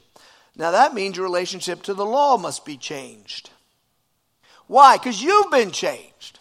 [0.55, 3.49] Now that means your relationship to the law must be changed.
[4.67, 4.97] Why?
[4.97, 6.39] Because you've been changed.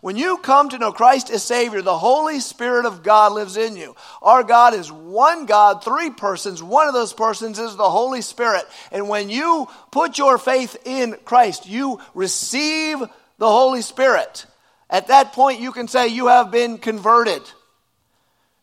[0.00, 3.76] When you come to know Christ as Savior, the Holy Spirit of God lives in
[3.76, 3.96] you.
[4.22, 6.62] Our God is one God, three persons.
[6.62, 8.62] One of those persons is the Holy Spirit.
[8.92, 12.98] And when you put your faith in Christ, you receive
[13.38, 14.46] the Holy Spirit.
[14.88, 17.42] At that point, you can say you have been converted.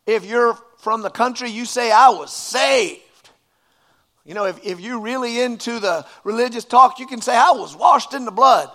[0.06, 3.00] If you're from the country, you say, I was saved.
[4.24, 7.74] You know, if, if you're really into the religious talk, you can say, I was
[7.74, 8.70] washed in the blood.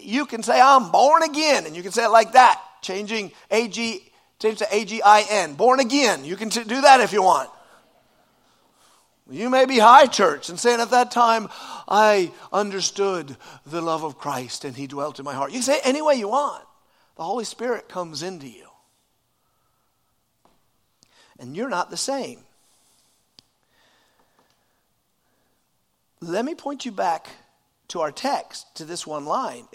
[0.00, 4.02] You can say, I'm born again, and you can say it like that, changing AG,
[4.40, 6.24] change to A-G-I-N, born again.
[6.24, 7.48] You can do that if you want.
[9.30, 11.46] You may be high church and saying at that time,
[11.86, 15.52] I understood the love of Christ and he dwelt in my heart.
[15.52, 16.64] You can say any way you want.
[17.14, 18.69] The Holy Spirit comes into you
[21.40, 22.44] and you're not the same.
[26.20, 27.28] Let me point you back
[27.88, 29.66] to our text, to this one line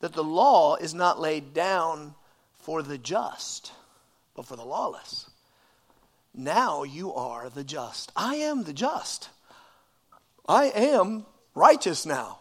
[0.00, 2.14] that the law is not laid down
[2.58, 3.72] for the just,
[4.34, 5.30] but for the lawless.
[6.34, 8.12] Now you are the just.
[8.14, 9.30] I am the just.
[10.46, 11.24] I am
[11.54, 12.40] righteous now.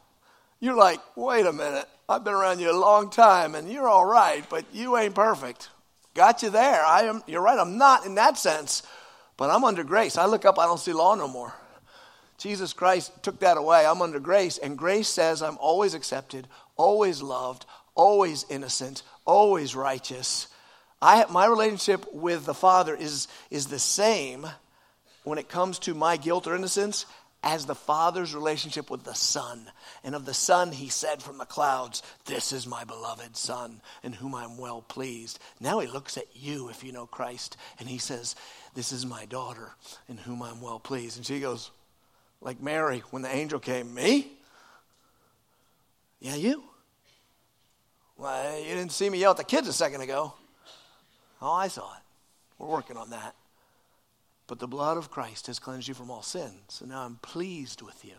[0.59, 1.87] You're like, wait a minute.
[2.09, 5.69] I've been around you a long time and you're all right, but you ain't perfect.
[6.13, 6.83] Got you there.
[6.85, 8.83] I am, you're right, I'm not in that sense,
[9.37, 10.17] but I'm under grace.
[10.17, 11.53] I look up, I don't see law no more.
[12.37, 13.85] Jesus Christ took that away.
[13.85, 20.47] I'm under grace, and grace says I'm always accepted, always loved, always innocent, always righteous.
[21.01, 24.47] I, my relationship with the Father is, is the same
[25.23, 27.05] when it comes to my guilt or innocence
[27.43, 29.69] as the Father's relationship with the Son.
[30.03, 34.13] And of the Son, he said from the clouds, This is my beloved Son, in
[34.13, 35.39] whom I'm well pleased.
[35.59, 38.35] Now he looks at you, if you know Christ, and he says,
[38.73, 39.71] This is my daughter,
[40.07, 41.17] in whom I'm well pleased.
[41.17, 41.69] And she goes,
[42.43, 44.27] like Mary, when the angel came, Me?
[46.19, 46.63] Yeah, you.
[48.17, 50.33] Well, you didn't see me yell at the kids a second ago.
[51.41, 52.01] Oh, I saw it.
[52.57, 53.35] We're working on that.
[54.53, 56.51] But the blood of Christ has cleansed you from all sin.
[56.67, 58.13] So now I'm pleased with you.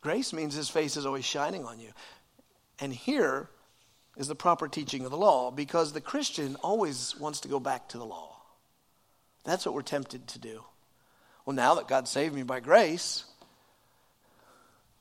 [0.00, 1.90] Grace means his face is always shining on you.
[2.80, 3.50] And here
[4.16, 7.90] is the proper teaching of the law because the Christian always wants to go back
[7.90, 8.40] to the law.
[9.44, 10.64] That's what we're tempted to do.
[11.44, 13.24] Well, now that God saved me by grace,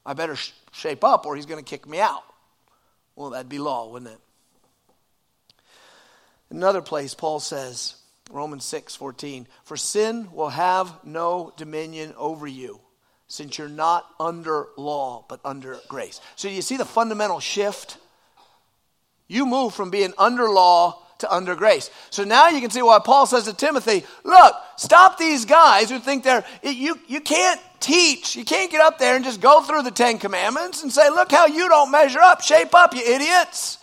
[0.06, 2.26] I better sh- shape up or he's going to kick me out.
[3.16, 4.20] Well, that'd be law, wouldn't it?
[6.50, 7.96] Another place, Paul says,
[8.32, 9.48] Romans 6 14.
[9.64, 12.80] For sin will have no dominion over you,
[13.28, 16.20] since you're not under law, but under grace.
[16.36, 17.98] So you see the fundamental shift?
[19.28, 21.90] You move from being under law to under grace.
[22.10, 26.00] So now you can see why Paul says to Timothy, look, stop these guys who
[26.00, 29.84] think they're, you, you can't teach, you can't get up there and just go through
[29.84, 32.42] the Ten Commandments and say, look how you don't measure up.
[32.42, 33.80] Shape up, you idiots.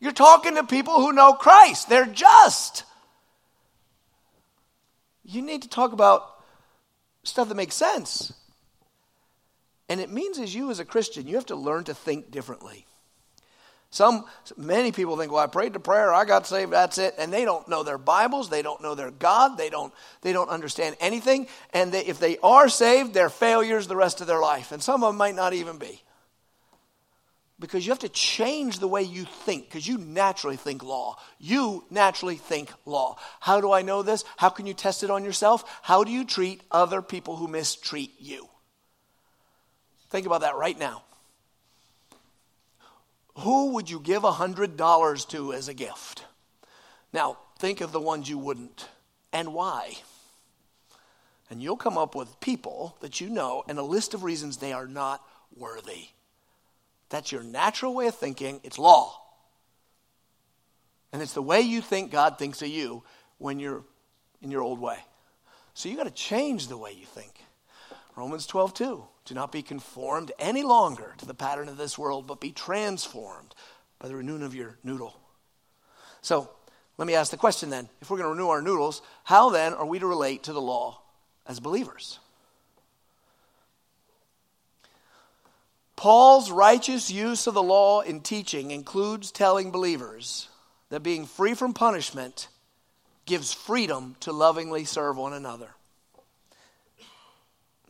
[0.00, 2.84] You're talking to people who know Christ, they're just.
[5.30, 6.26] You need to talk about
[7.22, 8.32] stuff that makes sense.
[9.88, 12.86] And it means as you as a Christian, you have to learn to think differently.
[13.92, 14.24] Some
[14.56, 17.44] many people think, well, I prayed the prayer, I got saved, that's it, and they
[17.44, 21.48] don't know their Bibles, they don't know their God, they don't they don't understand anything,
[21.72, 25.02] and they, if they are saved, they're failures the rest of their life, and some
[25.02, 26.02] of them might not even be.
[27.60, 31.18] Because you have to change the way you think because you naturally think law.
[31.38, 33.18] You naturally think law.
[33.38, 34.24] How do I know this?
[34.38, 35.78] How can you test it on yourself?
[35.82, 38.48] How do you treat other people who mistreat you?
[40.08, 41.02] Think about that right now.
[43.38, 46.24] Who would you give a $100 to as a gift?
[47.12, 48.88] Now, think of the ones you wouldn't
[49.32, 49.98] and why.
[51.50, 54.72] And you'll come up with people that you know and a list of reasons they
[54.72, 55.22] are not
[55.56, 56.08] worthy.
[57.10, 58.60] That's your natural way of thinking.
[58.62, 59.20] It's law.
[61.12, 63.02] And it's the way you think God thinks of you
[63.38, 63.82] when you're
[64.40, 64.98] in your old way.
[65.74, 67.44] So you got to change the way you think.
[68.16, 69.04] Romans 12, 2.
[69.24, 73.54] Do not be conformed any longer to the pattern of this world, but be transformed
[73.98, 75.16] by the renewing of your noodle.
[76.22, 76.50] So
[76.98, 79.72] let me ask the question then if we're going to renew our noodles, how then
[79.72, 81.00] are we to relate to the law
[81.46, 82.18] as believers?
[86.00, 90.48] Paul's righteous use of the law in teaching includes telling believers
[90.88, 92.48] that being free from punishment
[93.26, 95.68] gives freedom to lovingly serve one another.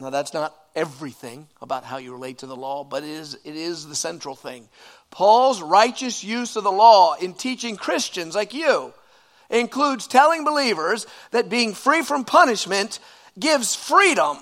[0.01, 3.55] Now, that's not everything about how you relate to the law, but it is, it
[3.55, 4.69] is the central thing.
[5.13, 8.93] Paul's righteous use of the law in teaching Christians like you
[9.51, 12.99] includes telling believers that being free from punishment
[13.39, 14.37] gives freedom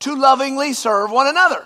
[0.00, 1.64] to lovingly serve one another.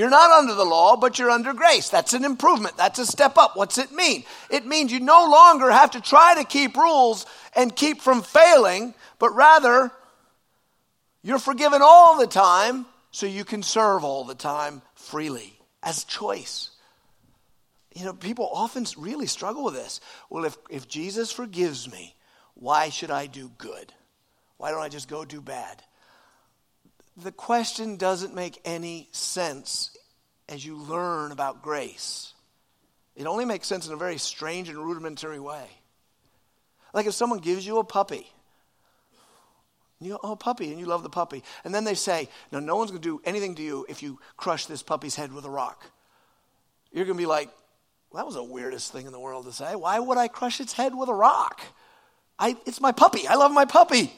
[0.00, 1.90] You're not under the law, but you're under grace.
[1.90, 2.78] That's an improvement.
[2.78, 3.54] That's a step up.
[3.54, 4.24] What's it mean?
[4.48, 8.94] It means you no longer have to try to keep rules and keep from failing,
[9.18, 9.92] but rather
[11.22, 16.70] you're forgiven all the time so you can serve all the time freely as choice.
[17.94, 20.00] You know, people often really struggle with this.
[20.30, 22.16] Well, if, if Jesus forgives me,
[22.54, 23.92] why should I do good?
[24.56, 25.82] Why don't I just go do bad?
[27.16, 29.96] The question doesn't make any sense
[30.48, 32.32] as you learn about grace.
[33.16, 35.66] It only makes sense in a very strange and rudimentary way.
[36.92, 38.26] Like if someone gives you a puppy,
[40.00, 41.42] you go, oh, puppy, and you love the puppy.
[41.62, 44.18] And then they say, no, no one's going to do anything to you if you
[44.36, 45.84] crush this puppy's head with a rock.
[46.90, 47.50] You're going to be like,
[48.10, 49.76] well, that was the weirdest thing in the world to say.
[49.76, 51.60] Why would I crush its head with a rock?
[52.38, 53.28] I, it's my puppy.
[53.28, 54.10] I love my puppy.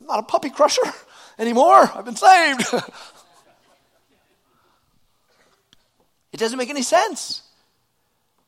[0.00, 0.82] I'm not a puppy crusher
[1.38, 1.90] anymore.
[1.94, 2.60] I've been saved.
[6.32, 7.42] it doesn't make any sense.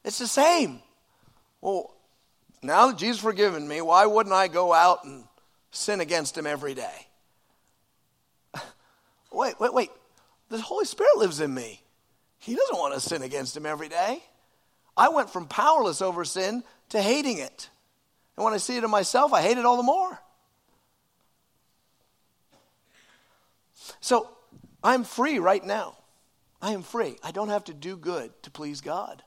[0.04, 0.80] It's the same.
[1.60, 1.94] Well,
[2.62, 5.24] now that Jesus forgiven me, why wouldn't I go out and
[5.70, 7.06] sin against him every day?
[9.32, 9.90] wait, wait, wait.
[10.50, 11.82] The Holy Spirit lives in me.
[12.38, 14.22] He doesn't want to sin against him every day.
[14.96, 17.70] I went from powerless over sin to hating it.
[18.36, 20.20] And when I see it in myself, I hate it all the more.
[24.04, 24.28] So
[24.82, 25.96] I'm free right now.
[26.60, 27.16] I am free.
[27.22, 29.22] I don't have to do good to please God.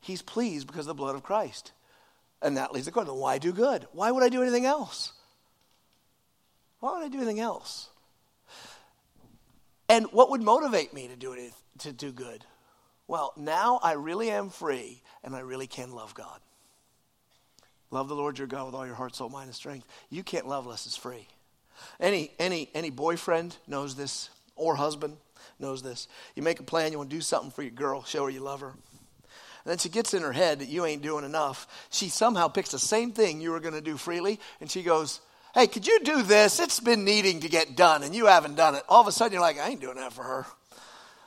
[0.00, 1.70] He's pleased because of the blood of Christ.
[2.42, 3.86] And that leads to the question why do good?
[3.92, 5.12] Why would I do anything else?
[6.80, 7.90] Why would I do anything else?
[9.88, 12.44] And what would motivate me to do it to do good?
[13.06, 16.40] Well, now I really am free and I really can love God.
[17.92, 19.86] Love the Lord your God with all your heart, soul, mind, and strength.
[20.10, 21.28] You can't love unless it's free.
[22.00, 25.16] Any, any, any boyfriend knows this, or husband
[25.58, 26.08] knows this.
[26.34, 28.40] You make a plan, you want to do something for your girl, show her you
[28.40, 28.74] love her.
[29.64, 31.66] And then she gets in her head that you ain't doing enough.
[31.90, 35.20] She somehow picks the same thing you were going to do freely, and she goes,
[35.54, 36.58] Hey, could you do this?
[36.60, 38.84] It's been needing to get done, and you haven't done it.
[38.88, 40.46] All of a sudden, you're like, I ain't doing that for her.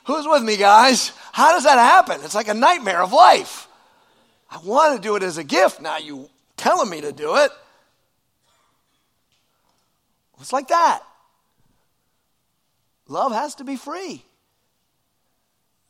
[0.08, 1.12] Who's with me, guys?
[1.32, 2.22] How does that happen?
[2.24, 3.68] It's like a nightmare of life.
[4.50, 5.80] I want to do it as a gift.
[5.80, 7.52] Now you telling me to do it.
[10.40, 11.02] It's like that.
[13.08, 14.24] Love has to be free.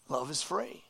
[0.09, 0.83] Love is free.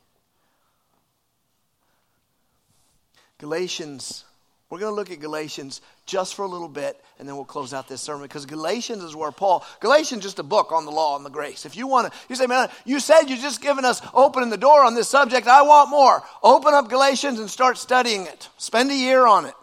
[3.38, 4.24] Galatians,
[4.70, 7.74] we're going to look at Galatians just for a little bit and then we'll close
[7.74, 10.92] out this sermon because Galatians is where Paul, Galatians is just a book on the
[10.92, 11.66] law and the grace.
[11.66, 14.58] If you want to, you say, man, you said you just given us opening the
[14.58, 15.48] door on this subject.
[15.48, 16.24] I want more.
[16.44, 18.50] Open up Galatians and start studying it.
[18.58, 19.54] Spend a year on it.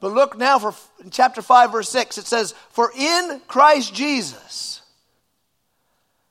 [0.00, 2.18] But look now for in chapter 5, verse 6.
[2.18, 4.82] It says, For in Christ Jesus,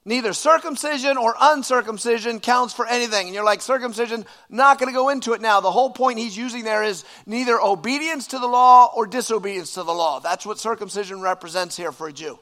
[0.05, 3.27] neither circumcision or uncircumcision counts for anything.
[3.27, 5.59] And you're like, circumcision, not going to go into it now.
[5.59, 9.83] The whole point he's using there is neither obedience to the law or disobedience to
[9.83, 10.21] the law.
[10.21, 12.39] That's what circumcision represents here for a Jew.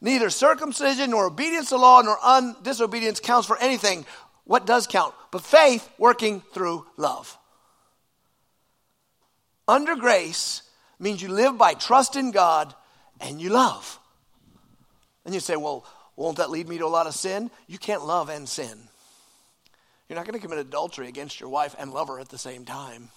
[0.00, 4.06] Neither circumcision nor obedience to law nor un- disobedience counts for anything.
[4.44, 5.14] What does count?
[5.32, 7.38] But faith working through love.
[9.66, 10.62] Under grace
[10.98, 12.74] means you live by trust in God
[13.20, 13.98] and you love.
[15.24, 15.86] And you say, well,
[16.16, 17.50] Won't that lead me to a lot of sin?
[17.66, 18.78] You can't love and sin.
[20.08, 22.64] You're not going to commit adultery against your wife and love her at the same
[22.64, 23.08] time.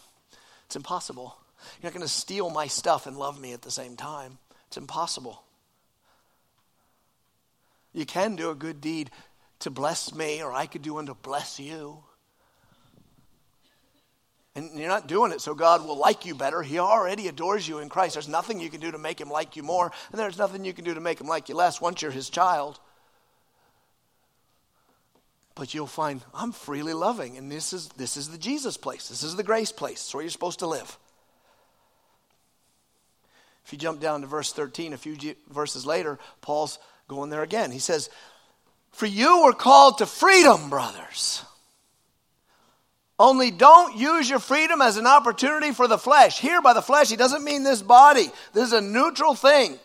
[0.66, 1.38] It's impossible.
[1.82, 4.38] You're not going to steal my stuff and love me at the same time.
[4.68, 5.44] It's impossible.
[7.94, 9.12] You can do a good deed
[9.60, 12.04] to bless me, or I could do one to bless you.
[14.58, 16.64] And you're not doing it so God will like you better.
[16.64, 18.16] He already adores you in Christ.
[18.16, 20.74] There's nothing you can do to make him like you more, and there's nothing you
[20.74, 22.80] can do to make him like you less once you're his child.
[25.54, 29.10] But you'll find I'm freely loving, and this is this is the Jesus place.
[29.10, 30.00] This is the grace place.
[30.00, 30.98] It's where you're supposed to live.
[33.64, 37.70] If you jump down to verse 13, a few verses later, Paul's going there again.
[37.70, 38.10] He says,
[38.92, 41.44] For you were called to freedom, brothers.
[43.20, 46.40] Only don't use your freedom as an opportunity for the flesh.
[46.40, 48.30] Here, by the flesh, he doesn't mean this body.
[48.54, 49.80] This is a neutral thing.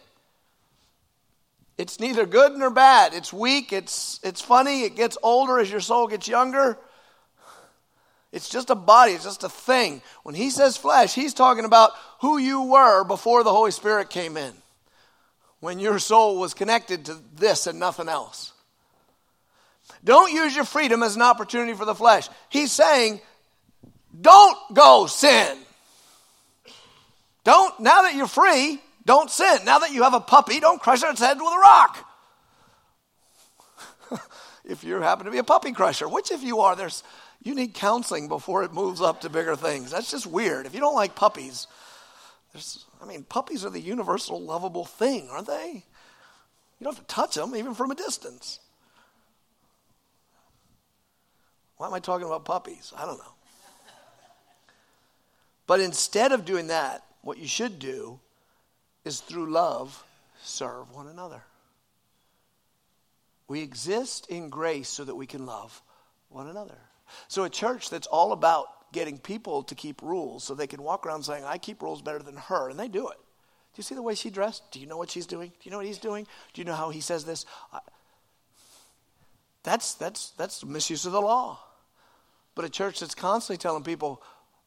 [1.78, 3.14] It's neither good nor bad.
[3.14, 6.78] It's weak, it's, it's funny, it gets older as your soul gets younger.
[8.30, 10.02] It's just a body, it's just a thing.
[10.22, 14.36] When he says flesh, he's talking about who you were before the Holy Spirit came
[14.36, 14.52] in,
[15.60, 18.51] when your soul was connected to this and nothing else.
[20.04, 22.28] Don't use your freedom as an opportunity for the flesh.
[22.48, 23.20] He's saying,
[24.20, 25.58] don't go sin.
[27.44, 29.58] Don't, now that you're free, don't sin.
[29.64, 32.08] Now that you have a puppy, don't crush its head with a rock.
[34.64, 37.02] if you happen to be a puppy crusher, which if you are, there's,
[37.42, 39.90] you need counseling before it moves up to bigger things.
[39.90, 40.66] That's just weird.
[40.66, 41.66] If you don't like puppies,
[42.52, 45.84] there's, I mean, puppies are the universal lovable thing, aren't they?
[46.78, 48.60] You don't have to touch them, even from a distance.
[51.82, 52.92] Why am I talking about puppies?
[52.96, 53.34] I don't know.
[55.66, 58.20] But instead of doing that, what you should do
[59.04, 60.04] is through love
[60.44, 61.42] serve one another.
[63.48, 65.82] We exist in grace so that we can love
[66.28, 66.78] one another.
[67.26, 71.04] So, a church that's all about getting people to keep rules so they can walk
[71.04, 73.16] around saying, I keep rules better than her, and they do it.
[73.16, 74.70] Do you see the way she dressed?
[74.70, 75.48] Do you know what she's doing?
[75.48, 76.28] Do you know what he's doing?
[76.52, 77.44] Do you know how he says this?
[79.64, 81.58] That's, that's, that's misuse of the law.
[82.54, 84.22] But a church that's constantly telling people,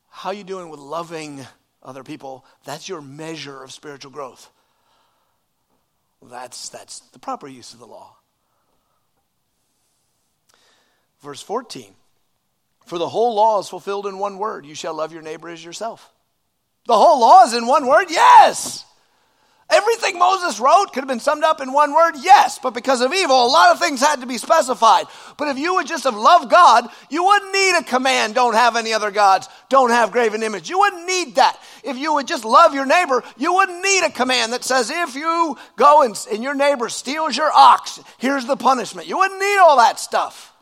[0.10, 1.46] how you doing with loving
[1.84, 2.46] other people?
[2.64, 4.50] That's your measure of spiritual growth.
[6.22, 8.16] That's, that's the proper use of the law.
[11.22, 11.94] Verse 14
[12.86, 15.64] For the whole law is fulfilled in one word you shall love your neighbor as
[15.64, 16.12] yourself.
[16.88, 18.06] The whole law is in one word?
[18.10, 18.86] Yes.
[19.68, 23.12] Everything Moses wrote could have been summed up in one word, yes, but because of
[23.12, 25.06] evil, a lot of things had to be specified.
[25.38, 28.76] But if you would just have loved God, you wouldn't need a command, don't have
[28.76, 30.70] any other gods, don't have graven image.
[30.70, 31.60] You wouldn't need that.
[31.84, 35.16] If you would just love your neighbor, you wouldn't need a command that says, if
[35.16, 39.08] you go and, and your neighbor steals your ox, here's the punishment.
[39.08, 40.54] You wouldn't need all that stuff.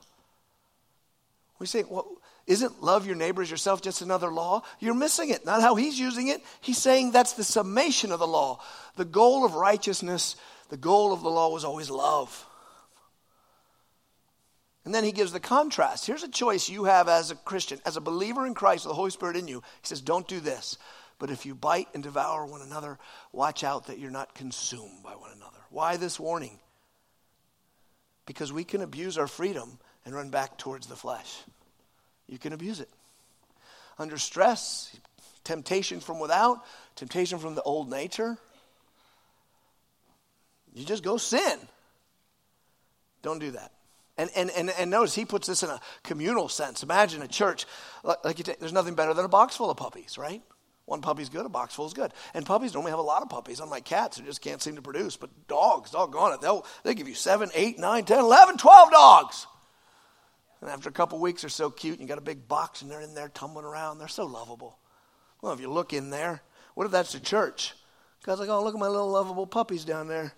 [1.60, 2.08] We say, well,
[2.46, 4.64] isn't love your neighbor as yourself just another law?
[4.80, 5.46] You're missing it.
[5.46, 6.42] Not how he's using it.
[6.60, 8.60] He's saying that's the summation of the law.
[8.98, 10.36] The goal of righteousness,
[10.70, 12.46] the goal of the law was always love.
[14.84, 16.06] And then he gives the contrast.
[16.06, 18.96] Here's a choice you have as a Christian, as a believer in Christ with the
[18.96, 19.64] Holy Spirit in you.
[19.82, 20.78] He says, Don't do this.
[21.20, 23.00] But if you bite and devour one another,
[23.32, 25.60] watch out that you're not consumed by one another.
[25.70, 26.60] Why this warning?
[28.26, 31.44] Because we can abuse our freedom and run back towards the flesh
[32.34, 32.90] you can abuse it.
[34.00, 34.92] Under stress,
[35.44, 36.66] temptation from without,
[36.96, 38.40] temptation from the old nature,
[40.74, 41.60] you just go sin.
[43.22, 43.72] Don't do that.
[44.18, 46.82] And, and, and, and notice he puts this in a communal sense.
[46.82, 47.68] Imagine a church,
[48.04, 50.42] like, like take, there's nothing better than a box full of puppies, right?
[50.86, 52.14] One puppy's good, a box full is good.
[52.34, 54.82] And puppies normally have a lot of puppies, unlike cats who just can't seem to
[54.82, 55.18] produce.
[55.18, 59.46] But dogs, doggone it, they'll, they'll give you 7, 8, 9, 10, 11, 12 dogs.
[60.64, 62.90] And after a couple weeks, they're so cute, and you got a big box, and
[62.90, 63.98] they're in there tumbling around.
[63.98, 64.80] They're so lovable.
[65.42, 66.42] Well, if you look in there,
[66.74, 67.74] what if that's the church?
[68.24, 70.32] God's like, oh, look at my little lovable puppies down there.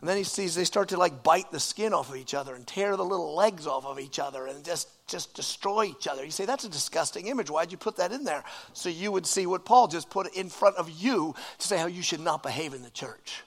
[0.00, 2.54] And then he sees they start to like bite the skin off of each other
[2.54, 6.24] and tear the little legs off of each other and just, just destroy each other.
[6.24, 7.50] You say, that's a disgusting image.
[7.50, 8.44] Why'd you put that in there?
[8.72, 11.86] So you would see what Paul just put in front of you to say how
[11.86, 13.42] you should not behave in the church.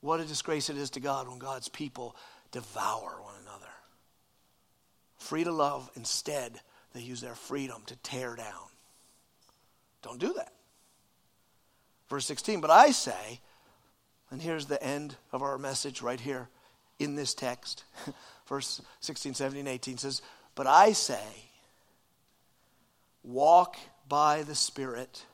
[0.00, 2.16] What a disgrace it is to God when God's people
[2.52, 3.34] devour one
[5.22, 6.60] free to love, instead,
[6.92, 8.68] they use their freedom to tear down.
[10.02, 10.52] Don't do that.
[12.08, 13.40] Verse 16, but I say,
[14.30, 16.48] and here's the end of our message right here
[16.98, 17.84] in this text.
[18.46, 20.22] Verse 16, 17, 18 says,
[20.54, 21.22] But I say,
[23.22, 23.76] walk
[24.08, 25.24] by the Spirit,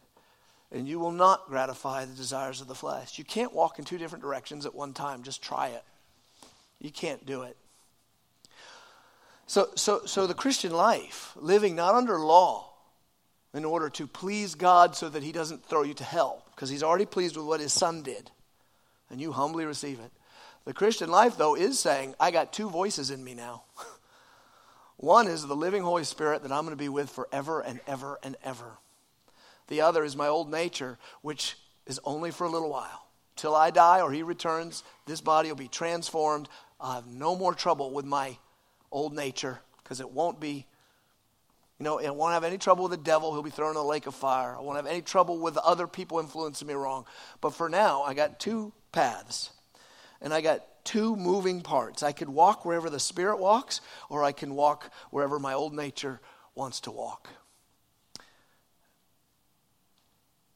[0.71, 3.19] and you will not gratify the desires of the flesh.
[3.19, 5.23] You can't walk in two different directions at one time.
[5.23, 5.83] Just try it.
[6.79, 7.57] You can't do it.
[9.49, 12.71] So, so, so the Christian life, living not under law
[13.55, 16.83] in order to please God so that He doesn't throw you to hell, because He's
[16.83, 18.31] already pleased with what His Son did,
[19.09, 20.13] and you humbly receive it.
[20.67, 23.63] The Christian life, though, is saying, I got two voices in me now.
[24.99, 28.19] One is the living Holy Spirit that I'm going to be with forever and ever
[28.23, 28.77] and ever.
[29.69, 33.07] The other is my old nature, which is only for a little while.
[33.35, 36.51] Till I die or He returns, this body will be transformed.
[36.79, 38.37] I'll have no more trouble with my
[38.91, 40.67] old nature because it won't be,
[41.79, 43.33] you know, it won't have any trouble with the devil.
[43.33, 44.57] He'll be thrown in the lake of fire.
[44.57, 47.07] I won't have any trouble with other people influencing me wrong.
[47.41, 49.51] But for now, I got two paths
[50.21, 52.03] and I got two moving parts.
[52.03, 56.21] I could walk wherever the Spirit walks, or I can walk wherever my old nature
[56.55, 57.29] wants to walk.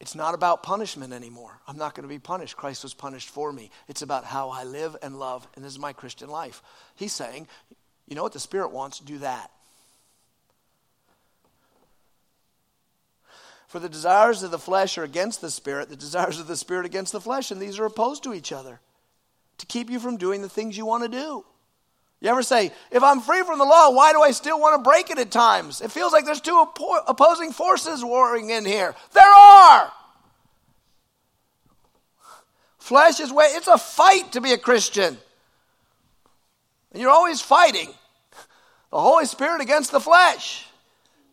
[0.00, 1.60] It's not about punishment anymore.
[1.68, 2.56] I'm not going to be punished.
[2.56, 3.70] Christ was punished for me.
[3.86, 6.60] It's about how I live and love, and this is my Christian life.
[6.96, 7.46] He's saying,
[8.08, 8.98] you know what the Spirit wants?
[8.98, 9.50] Do that.
[13.68, 16.84] For the desires of the flesh are against the Spirit, the desires of the Spirit
[16.84, 18.80] against the flesh, and these are opposed to each other
[19.58, 21.44] to keep you from doing the things you want to do.
[22.20, 24.88] You ever say, if I'm free from the law, why do I still want to
[24.88, 25.80] break it at times?
[25.80, 26.66] It feels like there's two
[27.08, 28.94] opposing forces warring in here.
[29.12, 29.92] There are.
[32.78, 35.16] Flesh is way, it's a fight to be a Christian.
[36.92, 37.88] And you're always fighting
[38.90, 40.66] the Holy Spirit against the flesh.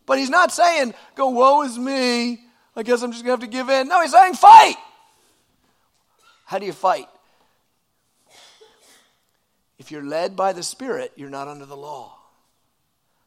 [0.06, 2.40] But he's not saying, go, woe is me.
[2.74, 3.88] I guess I'm just going to have to give in.
[3.88, 4.76] No, he's saying, fight.
[6.46, 7.06] How do you fight?
[9.78, 12.16] If you're led by the Spirit, you're not under the law.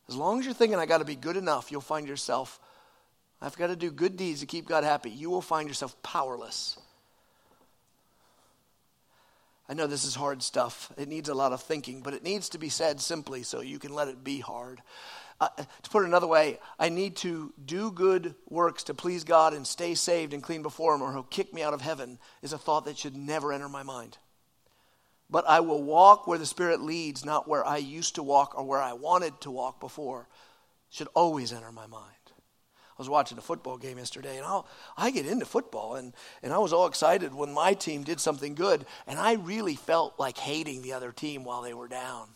[0.09, 2.59] As long as you're thinking, I got to be good enough, you'll find yourself,
[3.41, 5.09] I've got to do good deeds to keep God happy.
[5.09, 6.77] You will find yourself powerless.
[9.69, 10.91] I know this is hard stuff.
[10.97, 13.79] It needs a lot of thinking, but it needs to be said simply so you
[13.79, 14.81] can let it be hard.
[15.39, 15.47] Uh,
[15.81, 19.65] to put it another way, I need to do good works to please God and
[19.65, 22.57] stay saved and clean before Him, or He'll kick me out of heaven, is a
[22.57, 24.17] thought that should never enter my mind.
[25.29, 28.63] But I will walk where the Spirit leads, not where I used to walk or
[28.63, 30.27] where I wanted to walk before.
[30.91, 32.22] Should always enter my mind.
[32.97, 36.13] I was watching a football game yesterday, and I'll, I get into football, and,
[36.43, 40.19] and I was all excited when my team did something good, and I really felt
[40.19, 42.27] like hating the other team while they were down.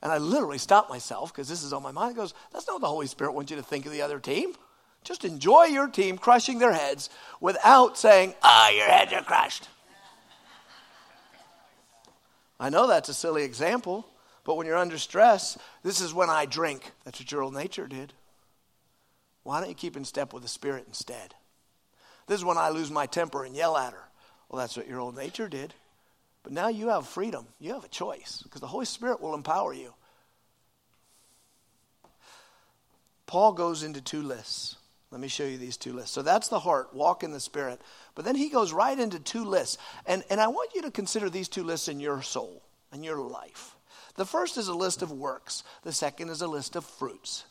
[0.00, 2.12] And I literally stopped myself because this is on my mind.
[2.12, 4.18] It goes, That's not what the Holy Spirit wants you to think of the other
[4.18, 4.52] team.
[5.04, 7.10] Just enjoy your team crushing their heads
[7.40, 9.68] without saying, Ah, oh, your heads are crushed.
[12.58, 14.06] I know that's a silly example,
[14.44, 16.92] but when you're under stress, this is when I drink.
[17.04, 18.12] That's what your old nature did.
[19.42, 21.34] Why don't you keep in step with the Spirit instead?
[22.26, 24.08] This is when I lose my temper and yell at her.
[24.48, 25.74] Well, that's what your old nature did.
[26.42, 27.46] But now you have freedom.
[27.58, 29.94] You have a choice because the Holy Spirit will empower you.
[33.26, 34.76] Paul goes into two lists.
[35.10, 36.12] Let me show you these two lists.
[36.12, 37.80] So that's the heart, walk in the Spirit.
[38.14, 39.78] But then he goes right into two lists.
[40.06, 42.62] And, and I want you to consider these two lists in your soul,
[42.92, 43.76] in your life.
[44.16, 47.44] The first is a list of works, the second is a list of fruits.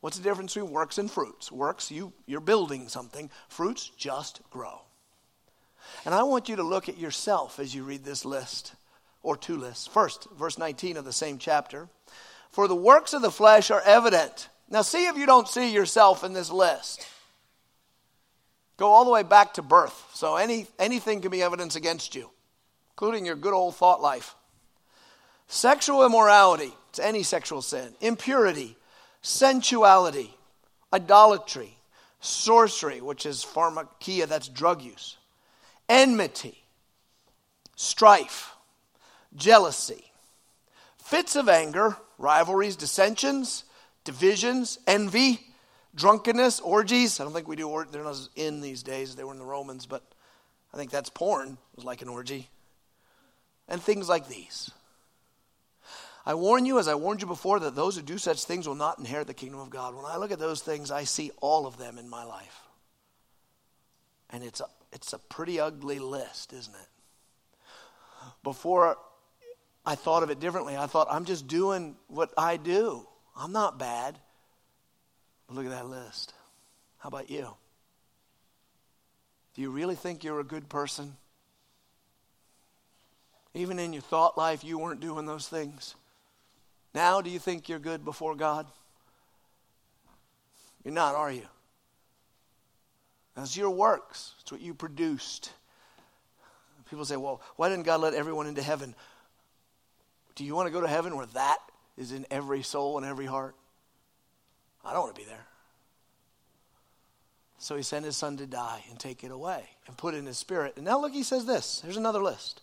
[0.00, 1.52] What's the difference between works and fruits?
[1.52, 4.82] Works, you, you're building something, fruits just grow.
[6.04, 8.74] And I want you to look at yourself as you read this list,
[9.22, 9.86] or two lists.
[9.86, 11.88] First, verse 19 of the same chapter.
[12.50, 16.22] For the works of the flesh are evident now, see if you don't see yourself
[16.22, 17.06] in this list.
[18.76, 20.10] Go all the way back to birth.
[20.14, 22.30] So, any, anything can be evidence against you,
[22.92, 24.36] including your good old thought life.
[25.48, 28.76] Sexual immorality, it's any sexual sin, impurity,
[29.22, 30.34] sensuality,
[30.92, 31.76] idolatry,
[32.20, 35.16] sorcery, which is pharmakia, that's drug use,
[35.88, 36.62] enmity,
[37.76, 38.54] strife,
[39.34, 40.12] jealousy,
[40.98, 43.64] fits of anger, rivalries, dissensions
[44.04, 45.40] divisions, envy,
[45.94, 47.20] drunkenness, orgies.
[47.20, 49.16] I don't think we do, or- they're not in these days.
[49.16, 50.02] They were in the Romans, but
[50.72, 52.48] I think that's porn, it was like an orgy.
[53.68, 54.70] And things like these.
[56.26, 58.74] I warn you, as I warned you before, that those who do such things will
[58.74, 59.94] not inherit the kingdom of God.
[59.94, 62.60] When I look at those things, I see all of them in my life.
[64.28, 66.88] And it's a, it's a pretty ugly list, isn't it?
[68.42, 68.98] Before
[69.84, 73.06] I thought of it differently, I thought, I'm just doing what I do.
[73.36, 74.18] I'm not bad.
[75.46, 76.34] But look at that list.
[76.98, 77.48] How about you?
[79.54, 81.16] Do you really think you're a good person?
[83.54, 85.96] Even in your thought life, you weren't doing those things.
[86.94, 88.66] Now, do you think you're good before God?
[90.84, 91.46] You're not, are you?
[93.36, 94.34] That's your works.
[94.40, 95.52] It's what you produced.
[96.88, 98.94] People say, well, why didn't God let everyone into heaven?
[100.34, 101.58] Do you want to go to heaven where that
[101.96, 103.54] is in every soul and every heart?
[104.84, 105.46] I don't want to be there.
[107.58, 110.38] So he sent his son to die and take it away and put in his
[110.38, 110.74] spirit.
[110.76, 111.80] And now look, he says this.
[111.84, 112.62] Here's another list.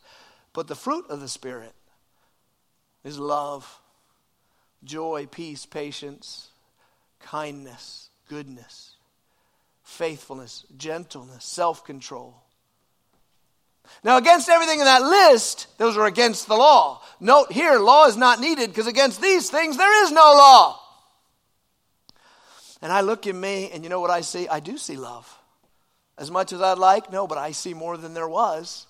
[0.54, 1.74] But the fruit of the spirit
[3.04, 3.80] is love,
[4.84, 6.50] joy, peace, patience,
[7.20, 8.96] kindness, goodness,
[9.84, 12.36] faithfulness, gentleness, self control.
[14.04, 17.02] Now, against everything in that list, those are against the law.
[17.20, 20.80] Note here, law is not needed because against these things there is no law.
[22.82, 24.48] And I look in me, and you know what I see?
[24.48, 25.34] I do see love.
[26.18, 28.86] As much as I'd like, no, but I see more than there was.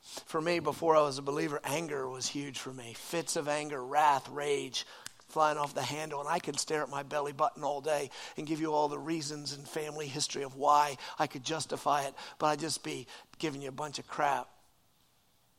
[0.00, 2.94] For me, before I was a believer, anger was huge for me.
[2.94, 4.86] Fits of anger, wrath, rage,
[5.28, 6.20] flying off the handle.
[6.20, 8.98] And I could stare at my belly button all day and give you all the
[8.98, 13.06] reasons and family history of why I could justify it, but I'd just be
[13.38, 14.48] giving you a bunch of crap.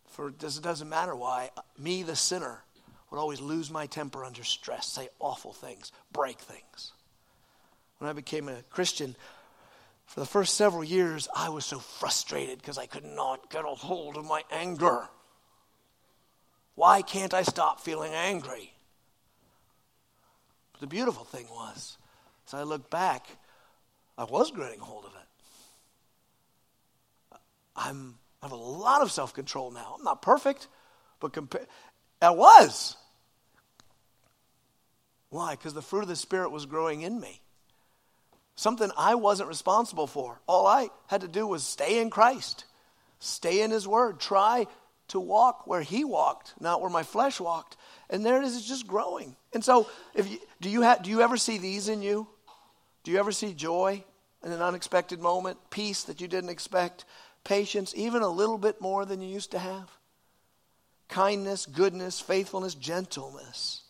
[0.07, 1.51] For it doesn't matter why.
[1.77, 2.63] Me, the sinner,
[3.09, 6.93] would always lose my temper under stress, say awful things, break things.
[7.99, 9.15] When I became a Christian,
[10.11, 13.69] for the first several years, I was so frustrated because I could not get a
[13.69, 15.07] hold of my anger.
[16.75, 18.73] Why can't I stop feeling angry?
[20.73, 21.97] But the beautiful thing was,
[22.45, 23.25] as I look back,
[24.17, 27.39] I was getting hold of it.
[27.77, 29.95] I'm, I have a lot of self control now.
[29.97, 30.67] I'm not perfect,
[31.21, 31.67] but compa-
[32.21, 32.97] I was.
[35.29, 35.51] Why?
[35.51, 37.41] Because the fruit of the Spirit was growing in me
[38.61, 40.39] something I wasn't responsible for.
[40.47, 42.65] All I had to do was stay in Christ,
[43.19, 44.67] stay in His Word, try
[45.09, 47.75] to walk where He walked, not where my flesh walked.
[48.09, 49.35] And there it is, it's just growing.
[49.51, 52.27] And so, if you, do, you have, do you ever see these in you?
[53.03, 54.03] Do you ever see joy
[54.43, 57.05] in an unexpected moment, peace that you didn't expect,
[57.43, 59.89] patience, even a little bit more than you used to have?
[61.09, 63.81] Kindness, goodness, faithfulness, gentleness.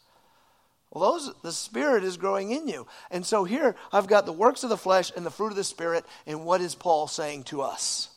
[0.91, 2.85] Well, those, the Spirit is growing in you.
[3.09, 5.63] And so here I've got the works of the flesh and the fruit of the
[5.63, 6.05] Spirit.
[6.27, 8.09] And what is Paul saying to us?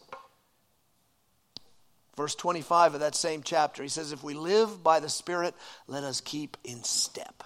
[2.17, 5.55] Verse 25 of that same chapter, he says, If we live by the Spirit,
[5.87, 7.43] let us keep in step.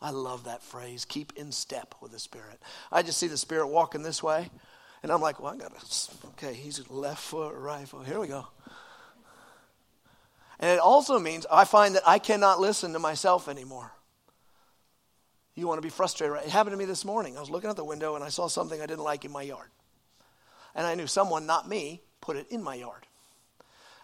[0.00, 2.60] I love that phrase, keep in step with the Spirit.
[2.90, 4.50] I just see the Spirit walking this way,
[5.02, 8.06] and I'm like, well, I got to, okay, he's left foot, right foot.
[8.06, 8.46] Here we go.
[10.58, 13.92] And it also means I find that I cannot listen to myself anymore.
[15.54, 16.44] You want to be frustrated, right?
[16.44, 17.36] It happened to me this morning.
[17.36, 19.42] I was looking out the window and I saw something I didn't like in my
[19.42, 19.68] yard.
[20.74, 23.06] And I knew someone, not me, put it in my yard.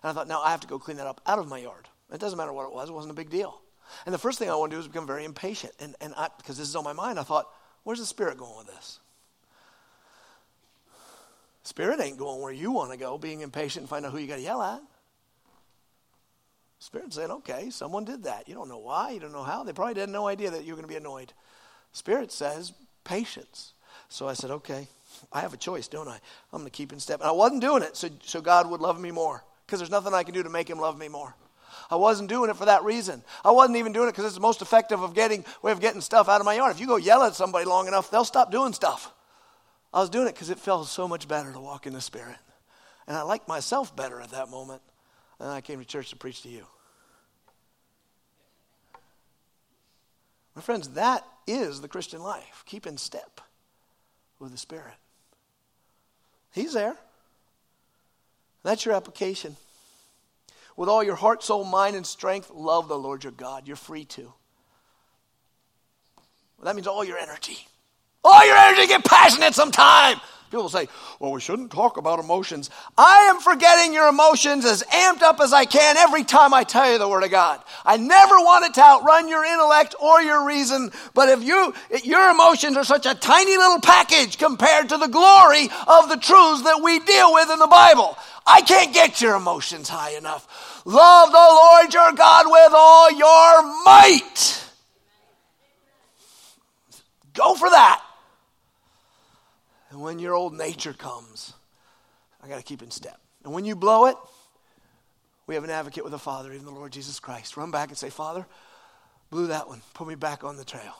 [0.03, 1.89] And I thought, now I have to go clean that up out of my yard.
[2.13, 3.61] It doesn't matter what it was, it wasn't a big deal.
[4.05, 5.73] And the first thing I want to do is become very impatient.
[5.81, 7.49] And, and I, because this is on my mind, I thought,
[7.85, 9.01] where's the Spirit going with this?
[11.63, 14.27] Spirit ain't going where you want to go, being impatient and find out who you
[14.27, 14.83] got to yell at.
[16.81, 18.49] Spirit said, okay, someone did that.
[18.49, 19.65] You don't know why, you don't know how.
[19.65, 21.33] They probably had no idea that you were going to be annoyed.
[21.93, 22.73] Spirit says,
[23.05, 23.73] patience.
[24.09, 24.87] So I said, okay,
[25.33, 26.21] I have a choice, don't I?
[26.53, 27.21] I'm going to keep in step.
[27.21, 30.15] And I wasn't doing it so, so God would love me more because there's nothing
[30.15, 31.35] I can do to make him love me more.
[31.91, 33.23] I wasn't doing it for that reason.
[33.45, 36.01] I wasn't even doing it because it's the most effective of getting way of getting
[36.01, 36.73] stuff out of my yard.
[36.73, 39.13] If you go yell at somebody long enough, they'll stop doing stuff.
[39.93, 42.37] I was doing it because it felt so much better to walk in the Spirit.
[43.07, 44.83] And I liked myself better at that moment.
[45.41, 46.67] And I came to church to preach to you.
[50.55, 52.65] My friends, that is the Christian life.
[52.67, 53.41] Keep in step
[54.41, 54.95] with the Spirit.
[56.53, 56.97] He's there.
[58.65, 59.57] That's your application.
[60.77, 63.67] With all your heart, soul, mind, and strength, love the Lord your God.
[63.67, 64.23] You're free to.
[66.57, 67.67] Well, that means all your energy.
[68.25, 70.21] All your energy, get passionate sometime.
[70.51, 70.89] People say,
[71.21, 72.71] well, we shouldn't talk about emotions.
[72.97, 76.91] I am forgetting your emotions as amped up as I can every time I tell
[76.91, 77.61] you the Word of God.
[77.85, 82.31] I never want it to outrun your intellect or your reason, but if you, your
[82.31, 86.81] emotions are such a tiny little package compared to the glory of the truths that
[86.83, 88.17] we deal with in the Bible.
[88.47, 90.83] I can't get your emotions high enough.
[90.87, 94.65] Love the Lord your God with all your might.
[97.35, 98.03] Go for that.
[99.91, 101.55] And when your old nature comes,
[102.43, 103.19] I got to keep in step.
[103.45, 104.17] And when you blow it,
[105.47, 107.57] we have an advocate with the Father, even the Lord Jesus Christ.
[107.57, 108.47] Run back and say, Father,
[109.31, 109.81] blew that one.
[109.95, 110.95] Put me back on the trail.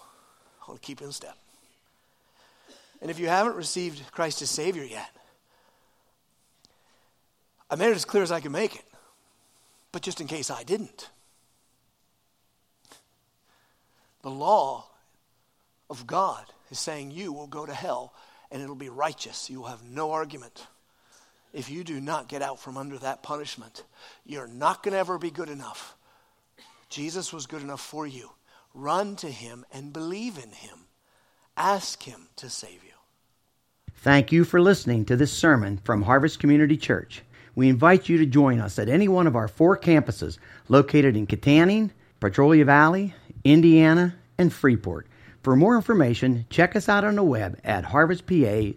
[0.63, 1.37] I want to keep in step.
[3.01, 5.11] And if you haven't received Christ as Savior yet,
[7.71, 8.85] I made it as clear as I can make it.
[9.93, 11.11] But just in case I didn't,
[14.23, 14.87] the law
[15.91, 18.13] of God is saying you will go to hell
[18.51, 19.51] and it'll be righteous.
[19.51, 20.67] You will have no argument.
[21.53, 23.85] If you do not get out from under that punishment,
[24.25, 25.95] you're not going to ever be good enough
[26.89, 28.31] Jesus was good enough for you.
[28.75, 30.87] Run to him and believe in him.
[31.57, 32.93] Ask him to save you.
[33.97, 37.23] Thank you for listening to this sermon from Harvest Community Church.
[37.55, 40.39] We invite you to join us at any one of our four campuses
[40.69, 41.91] located in Kittanning,
[42.21, 45.09] Petrolia Valley, Indiana, and Freeport.
[45.49, 48.77] For more information, check us out on the web at harvestpa.org.